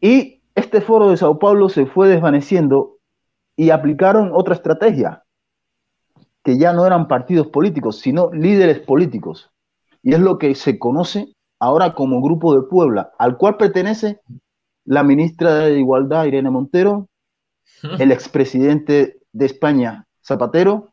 y 0.00 0.42
este 0.54 0.80
foro 0.80 1.10
de 1.10 1.16
Sao 1.16 1.38
Paulo 1.38 1.68
se 1.68 1.86
fue 1.86 2.08
desvaneciendo 2.08 2.98
y 3.56 3.70
aplicaron 3.70 4.30
otra 4.32 4.54
estrategia, 4.54 5.24
que 6.42 6.58
ya 6.58 6.72
no 6.72 6.86
eran 6.86 7.08
partidos 7.08 7.48
políticos, 7.48 8.00
sino 8.00 8.32
líderes 8.32 8.80
políticos. 8.80 9.50
Y 10.02 10.14
es 10.14 10.20
lo 10.20 10.38
que 10.38 10.54
se 10.54 10.78
conoce 10.78 11.34
ahora 11.58 11.94
como 11.94 12.20
Grupo 12.20 12.54
de 12.54 12.66
Puebla, 12.68 13.12
al 13.18 13.36
cual 13.36 13.56
pertenece 13.56 14.20
la 14.84 15.02
ministra 15.02 15.54
de 15.56 15.78
Igualdad, 15.78 16.26
Irene 16.26 16.50
Montero, 16.50 17.08
el 17.98 18.12
expresidente 18.12 19.18
de 19.32 19.46
España, 19.46 20.06
Zapatero, 20.24 20.92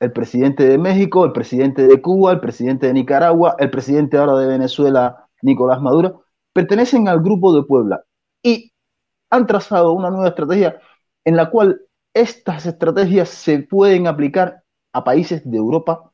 el 0.00 0.12
presidente 0.12 0.68
de 0.68 0.78
México, 0.78 1.24
el 1.24 1.32
presidente 1.32 1.86
de 1.86 2.00
Cuba, 2.00 2.32
el 2.32 2.40
presidente 2.40 2.86
de 2.86 2.92
Nicaragua, 2.92 3.56
el 3.58 3.70
presidente 3.70 4.16
ahora 4.16 4.36
de 4.38 4.46
Venezuela, 4.46 5.28
Nicolás 5.42 5.80
Maduro, 5.80 6.24
pertenecen 6.52 7.08
al 7.08 7.20
Grupo 7.20 7.54
de 7.54 7.62
Puebla 7.64 8.04
y 8.42 8.72
han 9.30 9.46
trazado 9.46 9.92
una 9.92 10.10
nueva 10.10 10.28
estrategia 10.28 10.80
en 11.24 11.36
la 11.36 11.50
cual 11.50 11.80
estas 12.14 12.66
estrategias 12.66 13.28
se 13.28 13.58
pueden 13.60 14.06
aplicar 14.06 14.62
a 14.92 15.04
países 15.04 15.48
de 15.48 15.56
Europa 15.56 16.10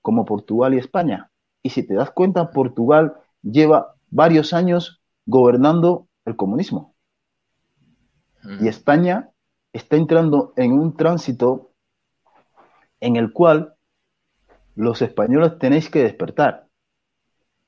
como 0.00 0.24
Portugal 0.24 0.74
y 0.74 0.78
España. 0.78 1.30
Y 1.62 1.70
si 1.70 1.86
te 1.86 1.94
das 1.94 2.10
cuenta, 2.10 2.50
Portugal 2.50 3.14
lleva 3.42 3.94
varios 4.10 4.52
años 4.52 5.02
gobernando 5.26 6.06
el 6.24 6.36
comunismo. 6.36 6.94
Y 8.60 8.68
España 8.68 9.30
está 9.72 9.96
entrando 9.96 10.52
en 10.56 10.72
un 10.72 10.96
tránsito 10.96 11.72
en 13.00 13.16
el 13.16 13.32
cual 13.32 13.74
los 14.74 15.02
españoles 15.02 15.58
tenéis 15.58 15.90
que 15.90 16.02
despertar. 16.02 16.66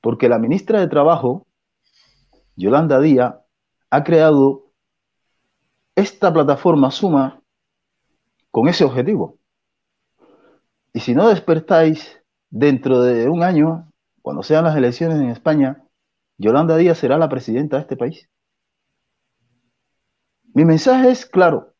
Porque 0.00 0.28
la 0.28 0.38
ministra 0.38 0.80
de 0.80 0.88
Trabajo, 0.88 1.46
Yolanda 2.56 3.00
Díaz, 3.00 3.36
ha 3.90 4.04
creado 4.04 4.72
esta 5.94 6.32
plataforma 6.32 6.90
Suma 6.90 7.40
con 8.50 8.68
ese 8.68 8.84
objetivo. 8.84 9.38
Y 10.92 11.00
si 11.00 11.14
no 11.14 11.28
despertáis 11.28 12.20
dentro 12.50 13.02
de 13.02 13.28
un 13.28 13.42
año, 13.42 13.90
cuando 14.22 14.42
sean 14.42 14.64
las 14.64 14.76
elecciones 14.76 15.18
en 15.20 15.30
España, 15.30 15.84
Yolanda 16.38 16.76
Díaz 16.76 16.98
será 16.98 17.18
la 17.18 17.28
presidenta 17.28 17.76
de 17.76 17.82
este 17.82 17.96
país. 17.96 18.28
Mi 20.54 20.64
mensaje 20.64 21.10
es 21.10 21.26
claro. 21.26 21.74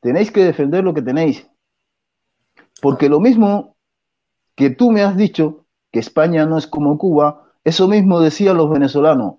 Tenéis 0.00 0.30
que 0.30 0.44
defender 0.44 0.84
lo 0.84 0.92
que 0.92 1.00
tenéis. 1.00 1.48
Porque 2.82 3.08
lo 3.08 3.18
mismo 3.18 3.76
que 4.54 4.68
tú 4.68 4.92
me 4.92 5.02
has 5.02 5.16
dicho, 5.16 5.64
que 5.90 6.00
España 6.00 6.44
no 6.44 6.58
es 6.58 6.66
como 6.66 6.98
Cuba, 6.98 7.52
eso 7.64 7.88
mismo 7.88 8.20
decían 8.20 8.58
los 8.58 8.70
venezolanos. 8.70 9.36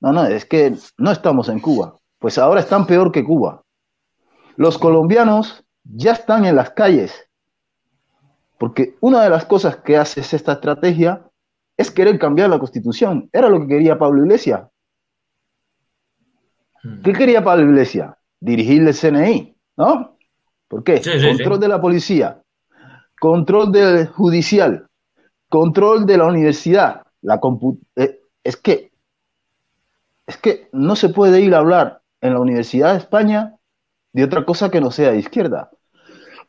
No, 0.00 0.12
no, 0.12 0.26
es 0.26 0.44
que 0.44 0.74
no 0.98 1.12
estamos 1.12 1.48
en 1.48 1.60
Cuba. 1.60 1.96
Pues 2.18 2.38
ahora 2.38 2.60
están 2.60 2.86
peor 2.86 3.12
que 3.12 3.22
Cuba. 3.22 3.62
Los 4.56 4.78
colombianos 4.78 5.64
ya 5.84 6.12
están 6.12 6.44
en 6.44 6.56
las 6.56 6.70
calles 6.70 7.28
porque 8.62 8.94
una 9.00 9.24
de 9.24 9.28
las 9.28 9.44
cosas 9.44 9.78
que 9.78 9.96
hace 9.96 10.20
esta 10.20 10.52
estrategia 10.52 11.28
es 11.76 11.90
querer 11.90 12.16
cambiar 12.16 12.48
la 12.48 12.60
constitución. 12.60 13.28
Era 13.32 13.48
lo 13.48 13.58
que 13.58 13.66
quería 13.66 13.98
Pablo 13.98 14.22
Iglesias. 14.22 14.68
¿Qué 17.04 17.12
quería 17.12 17.44
Pablo 17.44 17.70
Iglesias? 17.70 18.14
Dirigir 18.40 18.82
el 18.82 18.94
CNI, 18.94 19.56
¿no? 19.76 20.16
¿Por 20.68 20.82
qué? 20.82 21.00
control 21.00 21.60
de 21.60 21.68
la 21.68 21.80
policía, 21.80 22.42
control 23.20 23.70
del 23.70 24.06
judicial, 24.08 24.86
control 25.48 26.06
de 26.06 26.18
la 26.18 26.26
universidad, 26.26 27.02
la 27.20 27.40
eh, 27.96 28.20
es 28.42 28.56
que 28.56 28.90
es 30.26 30.36
que 30.38 30.68
no 30.72 30.96
se 30.96 31.10
puede 31.10 31.40
ir 31.40 31.54
a 31.54 31.58
hablar 31.58 32.00
en 32.20 32.34
la 32.34 32.40
Universidad 32.40 32.92
de 32.92 32.98
España 32.98 33.56
de 34.12 34.24
otra 34.24 34.44
cosa 34.44 34.70
que 34.70 34.80
no 34.80 34.90
sea 34.90 35.12
de 35.12 35.18
izquierda. 35.18 35.70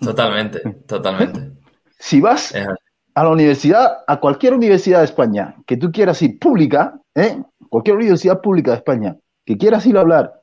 Totalmente, 0.00 0.60
totalmente. 0.86 1.52
Si 1.98 2.22
vas 2.22 2.54
a 2.54 3.22
la 3.22 3.28
universidad, 3.28 3.98
a 4.06 4.18
cualquier 4.18 4.54
universidad 4.54 5.00
de 5.00 5.04
España 5.04 5.56
que 5.66 5.76
tú 5.76 5.92
quieras 5.92 6.22
ir 6.22 6.38
pública, 6.38 6.98
¿eh? 7.14 7.42
cualquier 7.68 7.96
universidad 7.96 8.40
pública 8.40 8.72
de 8.72 8.78
España 8.78 9.16
que 9.44 9.56
quieras 9.56 9.86
ir 9.86 9.96
a 9.96 10.00
hablar 10.00 10.42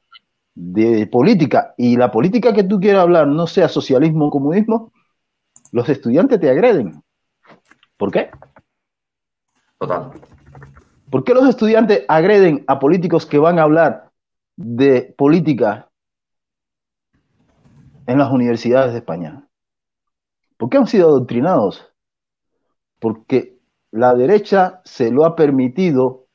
de 0.53 1.07
política 1.07 1.73
y 1.77 1.97
la 1.97 2.11
política 2.11 2.53
que 2.53 2.63
tú 2.63 2.79
quieras 2.79 3.03
hablar 3.03 3.27
no 3.27 3.45
sea 3.45 3.69
socialismo 3.69 4.27
o 4.27 4.31
comunismo, 4.31 4.91
los 5.71 5.87
estudiantes 5.89 6.39
te 6.39 6.49
agreden. 6.49 7.03
¿Por 7.95 8.11
qué? 8.11 8.31
Total. 9.77 10.11
¿Por 11.09 11.23
qué 11.23 11.33
los 11.33 11.47
estudiantes 11.47 12.03
agreden 12.07 12.63
a 12.67 12.79
políticos 12.79 13.25
que 13.25 13.37
van 13.37 13.59
a 13.59 13.63
hablar 13.63 14.11
de 14.55 15.13
política 15.17 15.89
en 18.07 18.17
las 18.17 18.31
universidades 18.31 18.91
de 18.91 18.99
España? 18.99 19.47
¿Por 20.57 20.69
qué 20.69 20.77
han 20.77 20.87
sido 20.87 21.09
adoctrinados? 21.09 21.93
Porque 22.99 23.59
la 23.91 24.15
derecha 24.15 24.81
se 24.83 25.11
lo 25.11 25.23
ha 25.23 25.35
permitido, 25.35 26.26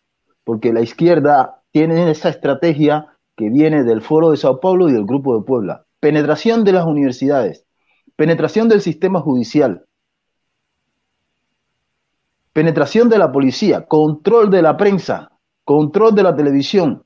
porque 0.44 0.72
la 0.72 0.80
izquierda 0.80 1.62
tiene 1.70 2.10
esa 2.10 2.28
estrategia 2.28 3.16
que 3.36 3.50
viene 3.50 3.84
del 3.84 4.02
Foro 4.02 4.30
de 4.30 4.36
Sao 4.36 4.60
Paulo 4.60 4.88
y 4.88 4.92
del 4.92 5.06
Grupo 5.06 5.38
de 5.38 5.44
Puebla. 5.44 5.86
penetración 6.00 6.64
de 6.64 6.72
las 6.72 6.84
universidades, 6.84 7.64
penetración 8.16 8.68
del 8.68 8.80
sistema 8.80 9.20
judicial, 9.20 9.86
penetración 12.52 13.08
de 13.08 13.18
la 13.18 13.30
policía, 13.30 13.86
control 13.86 14.50
de 14.50 14.62
la 14.62 14.76
prensa, 14.76 15.30
control 15.64 16.14
de 16.14 16.22
la 16.24 16.34
televisión. 16.34 17.04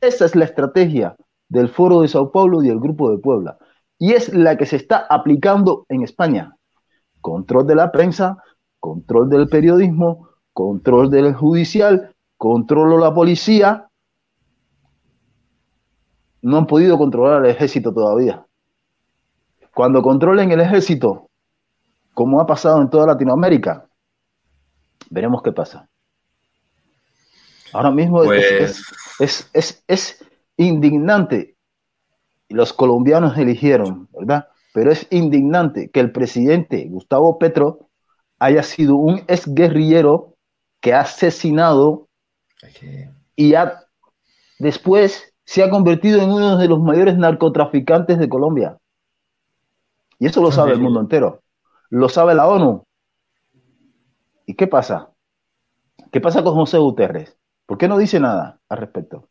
Esa 0.00 0.24
es 0.24 0.34
la 0.34 0.46
estrategia 0.46 1.14
del 1.48 1.68
Foro 1.68 2.00
de 2.00 2.08
Sao 2.08 2.32
Paulo 2.32 2.62
y 2.62 2.68
del 2.68 2.80
Grupo 2.80 3.10
de 3.10 3.18
Puebla. 3.18 3.58
Y 3.98 4.12
es 4.12 4.32
la 4.34 4.56
que 4.56 4.66
se 4.66 4.76
está 4.76 5.06
aplicando 5.08 5.84
en 5.88 6.02
España. 6.02 6.56
Control 7.20 7.66
de 7.66 7.74
la 7.76 7.92
prensa, 7.92 8.38
control 8.80 9.28
del 9.28 9.46
periodismo, 9.48 10.28
control 10.52 11.10
del 11.10 11.34
judicial, 11.34 12.11
control 12.42 12.90
de 12.90 12.98
la 12.98 13.14
policía. 13.14 13.88
No 16.40 16.56
han 16.56 16.66
podido 16.66 16.98
controlar 16.98 17.44
el 17.44 17.52
ejército 17.52 17.94
todavía. 17.94 18.44
Cuando 19.72 20.02
controlen 20.02 20.50
el 20.50 20.60
ejército, 20.60 21.30
como 22.14 22.40
ha 22.40 22.46
pasado 22.46 22.82
en 22.82 22.90
toda 22.90 23.06
Latinoamérica, 23.06 23.86
veremos 25.08 25.40
qué 25.44 25.52
pasa. 25.52 25.88
Ahora 27.72 27.92
mismo 27.92 28.24
es, 28.24 28.82
pues 29.18 29.48
es, 29.54 29.84
es, 29.86 30.24
indignante. 30.56 31.54
Los 32.48 32.72
colombianos 32.72 33.38
eligieron, 33.38 34.08
¿verdad? 34.10 34.48
Pero 34.74 34.90
es 34.90 35.06
indignante 35.10 35.92
que 35.92 36.00
el 36.00 36.10
presidente 36.10 36.88
Gustavo 36.88 37.38
Petro 37.38 37.88
haya 38.40 38.64
sido 38.64 38.96
un 38.96 39.22
exguerrillero 39.28 40.34
que 40.80 40.92
ha 40.92 41.02
asesinado 41.02 42.08
y 43.36 43.54
ha, 43.54 43.84
después 44.58 45.34
se 45.44 45.62
ha 45.62 45.70
convertido 45.70 46.20
en 46.20 46.30
uno 46.30 46.56
de 46.56 46.68
los 46.68 46.80
mayores 46.80 47.16
narcotraficantes 47.16 48.18
de 48.18 48.28
Colombia. 48.28 48.78
Y 50.18 50.26
eso 50.26 50.40
lo 50.40 50.52
sabe 50.52 50.72
el 50.72 50.80
mundo 50.80 51.00
entero. 51.00 51.42
Lo 51.90 52.08
sabe 52.08 52.34
la 52.34 52.46
ONU. 52.46 52.84
¿Y 54.46 54.54
qué 54.54 54.66
pasa? 54.66 55.10
¿Qué 56.10 56.20
pasa 56.20 56.42
con 56.42 56.54
José 56.54 56.78
Guterres? 56.78 57.36
¿Por 57.66 57.78
qué 57.78 57.88
no 57.88 57.98
dice 57.98 58.20
nada 58.20 58.60
al 58.68 58.78
respecto? 58.78 59.28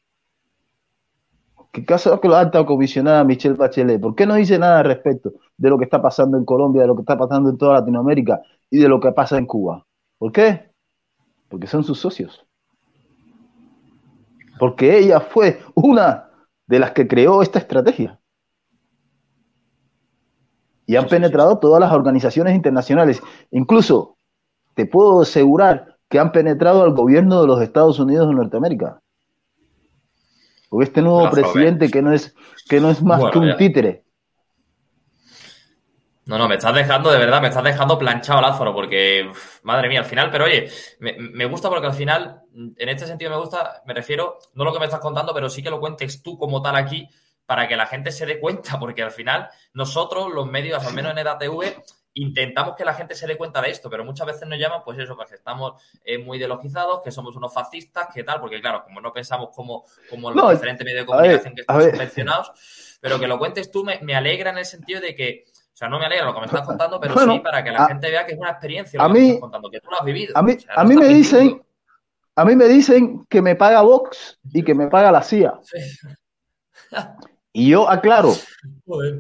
¿Qué 1.72 1.86
caso 1.86 2.20
que 2.20 2.28
la 2.28 2.42
alta 2.42 2.66
comisionada 2.66 3.24
Michelle 3.24 3.56
Bachelet? 3.56 4.02
¿Por 4.02 4.16
qué 4.16 4.26
no 4.26 4.36
dice 4.36 4.60
nada 4.60 4.80
al 4.80 4.86
respecto 4.86 5.32
de 5.56 5.70
lo 5.70 5.78
que 5.78 5.86
está 5.86 6.02
pasando 6.02 6.38
en 6.38 6.44
Colombia, 6.44 6.82
de 6.82 6.88
lo 6.90 6.96
que 6.96 7.02
está 7.02 7.18
pasando 7.18 7.50
en 7.50 7.58
toda 7.58 7.76
Latinoamérica 7.76 8.42
y 8.70 8.80
de 8.80 8.90
lo 8.90 9.00
que 9.00 9.12
pasa 9.14 9.38
en 9.38 9.46
Cuba? 9.46 9.86
¿Por 10.18 10.34
qué? 10.34 10.72
Porque 11.48 11.68
son 11.68 11.84
sus 11.84 12.00
socios. 12.00 12.46
Porque 14.62 15.00
ella 15.00 15.20
fue 15.22 15.60
una 15.74 16.30
de 16.68 16.78
las 16.78 16.92
que 16.92 17.08
creó 17.08 17.42
esta 17.42 17.58
estrategia. 17.58 18.20
Y 20.86 20.98
han 20.98 21.08
penetrado 21.08 21.58
todas 21.58 21.80
las 21.80 21.92
organizaciones 21.92 22.54
internacionales. 22.54 23.24
Incluso 23.50 24.18
te 24.76 24.86
puedo 24.86 25.24
asegurar 25.24 25.98
que 26.08 26.20
han 26.20 26.32
penetrado 26.32 26.84
al 26.84 26.94
gobierno 26.94 27.42
de 27.42 27.48
los 27.48 27.60
Estados 27.60 27.98
Unidos 27.98 28.28
de 28.28 28.36
Norteamérica. 28.36 29.02
Porque 30.70 30.84
este 30.84 31.02
nuevo 31.02 31.28
presidente 31.32 31.90
que 31.90 32.04
no 32.04 32.14
es, 32.14 32.36
que 32.70 32.80
no 32.80 32.92
es 32.92 33.02
más 33.02 33.32
que 33.32 33.40
un 33.40 33.58
títere. 33.58 34.04
No, 36.32 36.38
no, 36.38 36.48
me 36.48 36.56
estás 36.56 36.74
dejando, 36.74 37.12
de 37.12 37.18
verdad, 37.18 37.42
me 37.42 37.50
estás 37.50 37.62
dejando 37.62 38.00
planchado 38.00 38.40
Lázaro, 38.40 38.74
porque, 38.74 39.30
madre 39.64 39.90
mía, 39.90 40.00
al 40.00 40.06
final, 40.06 40.32
pero 40.32 40.46
oye, 40.46 40.72
me, 41.00 41.18
me, 41.18 41.44
gusta 41.44 41.68
porque 41.68 41.88
al 41.88 41.94
final, 41.94 42.44
en 42.56 42.88
este 42.88 43.06
sentido 43.06 43.32
me 43.32 43.36
gusta, 43.36 43.82
me 43.86 43.94
refiero, 43.94 44.40
no 44.54 44.64
lo 44.64 44.72
que 44.72 44.80
me 44.80 44.86
estás 44.86 45.02
contando, 45.02 45.34
pero 45.34 45.50
sí 45.50 45.62
que 45.62 45.70
lo 45.70 45.82
cuentes 45.82 46.24
tú 46.24 46.38
como 46.38 46.62
tal 46.62 46.78
aquí, 46.78 47.06
para 47.46 47.68
que 47.68 47.76
la 47.76 47.86
gente 47.86 48.14
se 48.14 48.26
dé 48.26 48.40
cuenta, 48.40 48.80
porque 48.80 49.04
al 49.04 49.12
final, 49.12 49.50
nosotros, 49.74 50.32
los 50.34 50.50
medios, 50.50 50.82
al 50.86 50.94
menos 50.94 51.12
en 51.12 51.18
EDATV, 51.18 51.84
intentamos 52.14 52.76
que 52.76 52.86
la 52.86 52.94
gente 52.94 53.14
se 53.14 53.28
dé 53.28 53.38
cuenta 53.38 53.62
de 53.62 53.70
esto, 53.70 53.90
pero 53.90 54.06
muchas 54.06 54.28
veces 54.28 54.48
nos 54.48 54.58
llaman, 54.58 54.84
pues 54.86 55.00
eso, 55.00 55.18
que 55.18 55.36
estamos 55.36 55.82
eh, 56.06 56.18
muy 56.18 56.38
ideologizados, 56.38 57.02
que 57.04 57.12
somos 57.12 57.36
unos 57.36 57.54
fascistas, 57.54 58.08
que 58.14 58.24
tal, 58.24 58.40
porque 58.40 58.62
claro, 58.62 58.84
como 58.86 59.02
no 59.02 59.12
pensamos 59.12 59.50
como, 59.54 59.84
como 60.10 60.32
los 60.32 60.52
diferentes 60.52 60.86
medios 60.86 61.02
de 61.02 61.06
comunicación 61.06 61.56
que 61.56 61.62
están 61.62 61.82
subvencionados, 61.82 62.98
pero 63.02 63.20
que 63.20 63.28
lo 63.28 63.38
cuentes 63.40 63.72
tú 63.72 63.84
me, 63.84 64.00
me, 64.02 64.16
alegra 64.16 64.52
en 64.52 64.60
el 64.60 64.66
sentido 64.66 65.02
de 65.02 65.16
que, 65.16 65.46
o 65.74 65.78
sea, 65.78 65.88
no 65.88 66.00
me 66.00 66.06
alegra 66.06 66.26
lo 66.26 66.34
que 66.34 66.42
me 66.42 66.46
estás 66.48 66.68
contando, 66.68 67.00
pero 67.00 67.18
sí 67.18 67.40
para 67.40 67.64
que 67.64 67.72
la 67.72 67.88
gente 67.88 68.10
vea 68.10 68.26
que 68.26 68.34
es 68.34 68.40
una 68.40 68.52
experiencia 68.52 68.98
lo 68.98 69.06
a 69.06 69.08
que 69.08 69.14
mí, 69.14 69.20
me 69.20 69.28
estás 69.28 69.42
contando, 69.42 69.70
que 69.70 69.80
tú 69.80 69.90
lo 69.90 70.00
has 70.00 70.06
vivido. 70.06 70.38
A 70.38 70.42
mí, 70.42 70.58
a 70.76 70.84
mí 70.84 70.96
me 70.96 71.08
dicen, 71.08 71.62
a 72.36 72.46
mí 72.46 72.56
me 72.56 72.68
dicen 72.68 73.26
que 73.30 73.42
me 73.42 73.56
paga 73.56 73.82
Vox 73.82 74.40
y 74.54 74.64
que 74.64 74.76
me 74.76 74.88
paga 74.88 75.12
la 75.12 75.24
CIA. 75.24 75.60
Sí. 75.64 75.80
Y 77.54 77.70
yo 77.72 77.90
aclaro, 77.90 78.32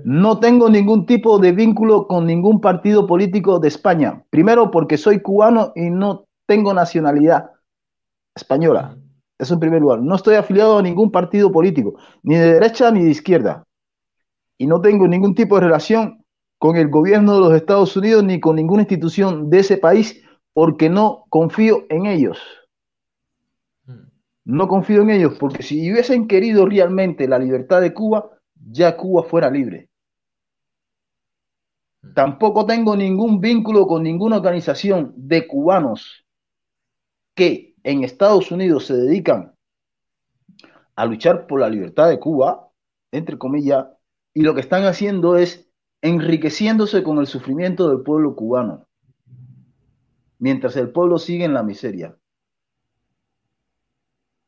no 0.06 0.40
tengo 0.40 0.70
ningún 0.70 1.06
tipo 1.06 1.38
de 1.38 1.52
vínculo 1.52 2.08
con 2.08 2.26
ningún 2.26 2.62
partido 2.62 3.06
político 3.06 3.60
de 3.60 3.68
España. 3.68 4.24
Primero 4.30 4.72
porque 4.72 4.98
soy 4.98 5.20
cubano 5.20 5.74
y 5.76 5.90
no 5.90 6.28
tengo 6.48 6.74
nacionalidad 6.74 7.52
española. 8.34 8.98
Eso 9.38 9.56
en 9.56 9.60
primer 9.60 9.82
lugar. 9.82 10.00
No 10.00 10.16
estoy 10.16 10.36
afiliado 10.36 10.78
a 10.78 10.82
ningún 10.82 11.12
partido 11.12 11.52
político, 11.52 11.96
ni 12.24 12.36
de 12.36 12.54
derecha 12.54 12.90
ni 12.90 13.04
de 13.04 13.10
izquierda. 13.10 13.66
Y 14.58 14.66
no 14.66 14.80
tengo 14.80 15.08
ningún 15.10 15.36
tipo 15.36 15.56
de 15.56 15.66
relación 15.66 16.21
con 16.62 16.76
el 16.76 16.90
gobierno 16.90 17.34
de 17.34 17.40
los 17.40 17.54
Estados 17.56 17.98
Unidos 17.98 18.24
ni 18.24 18.40
con 18.40 18.56
ninguna 18.56 18.84
institución 18.84 19.50
de 19.50 19.62
ese 19.62 19.78
país 19.78 20.24
porque 20.54 20.92
no 20.92 21.26
confío 21.30 21.88
en 21.90 22.06
ellos. 22.06 22.38
No 24.46 24.68
confío 24.68 25.02
en 25.02 25.10
ellos 25.10 25.38
porque 25.40 25.64
si 25.64 25.92
hubiesen 25.92 26.28
querido 26.28 26.68
realmente 26.68 27.28
la 27.28 27.40
libertad 27.40 27.82
de 27.82 27.96
Cuba, 27.96 28.30
ya 28.54 28.96
Cuba 28.96 29.24
fuera 29.24 29.50
libre. 29.50 29.90
Tampoco 32.14 32.68
tengo 32.68 32.96
ningún 32.96 33.42
vínculo 33.42 33.88
con 33.88 34.04
ninguna 34.04 34.38
organización 34.38 35.16
de 35.18 35.48
cubanos 35.48 36.28
que 37.34 37.74
en 37.82 38.04
Estados 38.04 38.52
Unidos 38.52 38.86
se 38.86 38.94
dedican 38.94 39.56
a 40.96 41.08
luchar 41.08 41.48
por 41.48 41.60
la 41.60 41.70
libertad 41.70 42.08
de 42.08 42.20
Cuba, 42.20 42.70
entre 43.12 43.40
comillas, 43.40 43.88
y 44.32 44.42
lo 44.42 44.54
que 44.54 44.62
están 44.62 44.86
haciendo 44.86 45.38
es 45.38 45.71
enriqueciéndose 46.02 47.04
con 47.04 47.20
el 47.20 47.28
sufrimiento 47.28 47.90
del 47.90 48.02
pueblo 48.02 48.36
cubano, 48.36 48.88
mientras 50.40 50.76
el 50.78 50.92
pueblo 50.92 51.20
sigue 51.20 51.46
en 51.46 51.54
la 51.54 51.64
miseria. 51.64 52.18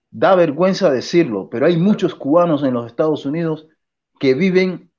Da 0.09 0.35
vergüenza 0.35 0.91
decirlo, 0.91 1.49
pero 1.49 1.65
hay 1.65 1.77
muchos 1.77 2.15
cubanos 2.15 2.63
en 2.63 2.73
los 2.73 2.85
Estados 2.85 3.25
Unidos 3.25 3.67
que 4.19 4.33
viven 4.33 4.91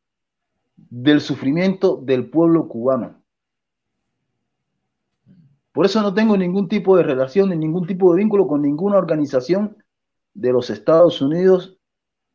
del 0.76 1.20
sufrimiento 1.20 1.96
del 1.96 2.30
pueblo 2.30 2.68
cubano. 2.68 3.22
Por 5.72 5.86
eso 5.86 6.02
no 6.02 6.14
tengo 6.14 6.36
ningún 6.36 6.68
tipo 6.68 6.96
de 6.96 7.02
relación 7.02 7.50
ni 7.50 7.56
ningún 7.56 7.86
tipo 7.86 8.12
de 8.12 8.20
vínculo 8.20 8.46
con 8.46 8.62
ninguna 8.62 8.96
organización 8.96 9.76
de 10.32 10.52
los 10.52 10.70
Estados 10.70 11.20
Unidos 11.20 11.78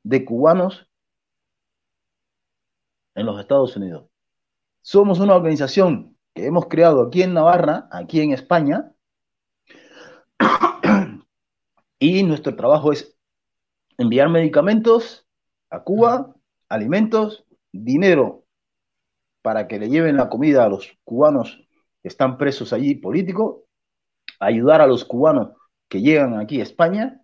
de 0.03 0.25
cubanos 0.25 0.89
en 3.15 3.25
los 3.25 3.39
Estados 3.39 3.75
Unidos. 3.77 4.09
Somos 4.82 5.20
una 5.20 5.36
organización 5.36 6.18
que 6.34 6.46
hemos 6.46 6.68
creado 6.68 7.04
aquí 7.04 7.22
en 7.24 7.34
Navarra, 7.34 7.88
aquí 7.92 8.22
en 8.22 8.32
España, 8.32 8.94
y 12.00 12.24
nuestro 12.24 12.56
trabajo 12.56 12.92
es 12.92 13.18
enviar 13.98 14.30
medicamentos 14.30 15.28
a 15.70 15.84
Cuba, 15.84 16.34
alimentos, 16.70 17.46
dinero 17.72 18.46
para 19.42 19.68
que 19.68 19.80
le 19.80 19.89
lleven 19.89 20.18
la 20.18 20.30
comida 20.30 20.65
a 20.65 20.70
los 20.70 20.98
cubanos 21.04 21.60
que 22.02 22.08
están 22.08 22.38
presos 22.38 22.74
allí 22.74 22.96
políticos, 22.96 23.63
ayudar 24.39 24.82
a 24.82 24.88
los 24.88 25.06
cubanos 25.06 25.54
que 25.88 26.02
llegan 26.02 26.39
aquí 26.39 26.60
a 26.60 26.63
España. 26.63 27.22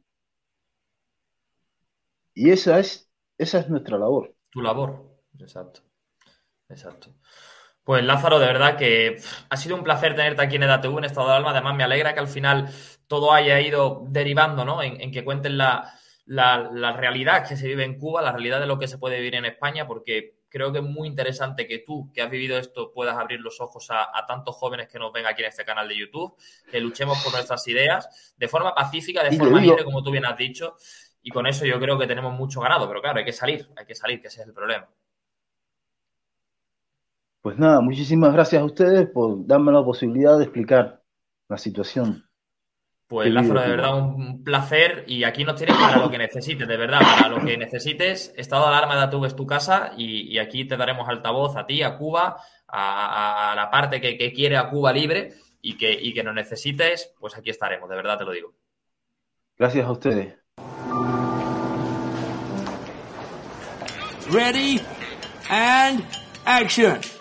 Y 2.33 2.49
esa 2.49 2.79
es, 2.79 3.09
esa 3.37 3.59
es 3.59 3.69
nuestra 3.69 3.97
labor. 3.97 4.35
Tu 4.49 4.61
labor, 4.61 5.19
exacto. 5.39 5.81
Exacto. 6.69 7.13
Pues 7.85 8.03
Lázaro, 8.03 8.39
de 8.39 8.47
verdad 8.47 8.77
que 8.77 9.21
ha 9.47 9.57
sido 9.57 9.75
un 9.75 9.83
placer 9.83 10.15
tenerte 10.15 10.41
aquí 10.41 10.55
en 10.55 10.63
EDATV, 10.63 10.97
en 10.97 11.03
Estado 11.03 11.27
de 11.29 11.35
Alma. 11.35 11.51
Además, 11.51 11.75
me 11.75 11.83
alegra 11.83 12.15
que 12.15 12.19
al 12.19 12.27
final 12.27 12.67
todo 13.05 13.31
haya 13.31 13.61
ido 13.61 14.03
derivando, 14.07 14.65
¿no? 14.65 14.81
En, 14.81 15.11
que 15.11 15.23
cuenten 15.23 15.55
la, 15.55 15.93
realidad 16.25 17.47
que 17.47 17.55
se 17.55 17.67
vive 17.67 17.83
en 17.83 17.99
Cuba, 17.99 18.23
la 18.23 18.31
realidad 18.31 18.59
de 18.59 18.65
lo 18.65 18.79
que 18.79 18.87
se 18.87 18.97
puede 18.97 19.17
vivir 19.17 19.35
en 19.35 19.45
España, 19.45 19.85
porque 19.85 20.39
creo 20.49 20.71
que 20.71 20.79
es 20.79 20.83
muy 20.83 21.07
interesante 21.07 21.67
que 21.67 21.79
tú, 21.85 22.11
que 22.11 22.23
has 22.23 22.31
vivido 22.31 22.57
esto, 22.57 22.91
puedas 22.91 23.17
abrir 23.17 23.39
los 23.39 23.61
ojos 23.61 23.87
a, 23.91 24.25
tantos 24.25 24.55
jóvenes 24.55 24.87
que 24.87 24.97
nos 24.97 25.13
ven 25.13 25.27
aquí 25.27 25.43
en 25.43 25.49
este 25.49 25.63
canal 25.63 25.87
de 25.87 25.95
YouTube, 25.95 26.35
que 26.71 26.79
luchemos 26.79 27.23
por 27.23 27.33
nuestras 27.33 27.67
ideas 27.67 28.33
de 28.35 28.47
forma 28.47 28.73
pacífica, 28.73 29.23
de 29.23 29.37
forma 29.37 29.61
libre, 29.61 29.83
como 29.83 30.01
tú 30.01 30.09
bien 30.09 30.25
has 30.25 30.37
dicho. 30.37 30.75
Y 31.21 31.29
con 31.29 31.45
eso 31.45 31.65
yo 31.65 31.79
creo 31.79 31.99
que 31.99 32.07
tenemos 32.07 32.33
mucho 32.33 32.61
ganado, 32.61 32.87
pero 32.87 32.99
claro, 32.99 33.19
hay 33.19 33.25
que 33.25 33.33
salir, 33.33 33.69
hay 33.75 33.85
que 33.85 33.93
salir, 33.93 34.19
que 34.19 34.29
ese 34.29 34.41
es 34.41 34.47
el 34.47 34.53
problema. 34.53 34.89
Pues 37.45 37.59
nada, 37.59 37.79
muchísimas 37.79 38.33
gracias 38.33 38.59
a 38.59 38.65
ustedes 38.65 39.07
por 39.07 39.45
darme 39.45 39.71
la 39.71 39.85
posibilidad 39.85 40.35
de 40.35 40.45
explicar 40.45 41.03
la 41.47 41.59
situación 41.59 42.27
Pues 43.05 43.31
Lázaro, 43.31 43.61
de 43.61 43.67
verdad, 43.67 43.99
un 43.99 44.43
placer 44.43 45.03
y 45.05 45.23
aquí 45.25 45.43
nos 45.43 45.55
tienes 45.55 45.77
para 45.77 45.97
lo 45.97 46.09
que 46.09 46.17
necesites, 46.17 46.67
de 46.67 46.75
verdad, 46.75 47.01
para 47.01 47.29
lo 47.29 47.45
que 47.45 47.55
necesites. 47.55 48.33
Estado 48.35 48.63
de 48.63 48.69
alarma 48.69 49.05
de 49.05 49.27
es 49.27 49.35
tu 49.35 49.45
casa 49.45 49.91
y, 49.95 50.39
aquí 50.39 50.65
te 50.65 50.75
daremos 50.75 51.07
altavoz 51.07 51.55
a 51.55 51.67
ti, 51.67 51.83
a 51.83 51.99
Cuba, 51.99 52.37
a, 52.67 53.53
la 53.55 53.69
parte 53.69 54.01
que, 54.01 54.33
quiere 54.33 54.57
a 54.57 54.67
Cuba 54.71 54.91
libre 54.91 55.35
y 55.61 55.77
que, 55.77 55.93
y 55.93 56.15
que 56.15 56.23
nos 56.23 56.33
necesites, 56.33 57.13
pues 57.19 57.37
aquí 57.37 57.51
estaremos, 57.51 57.87
de 57.87 57.95
verdad 57.95 58.17
te 58.17 58.25
lo 58.25 58.31
digo. 58.31 58.55
Gracias 59.55 59.85
a 59.85 59.91
ustedes. 59.91 60.33
Ready 64.31 64.81
and 65.51 66.03
action. 66.43 67.14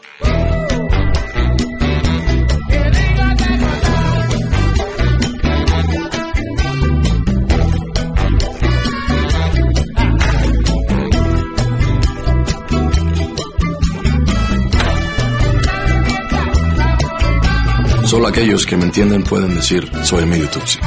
Solo 18.14 18.29
aquellos 18.29 18.64
que 18.64 18.77
me 18.77 18.85
entienden 18.85 19.24
pueden 19.24 19.57
decir 19.57 19.90
soy 20.05 20.24
medio 20.24 20.48
tutsi. 20.48 20.79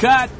Cut. 0.00 0.30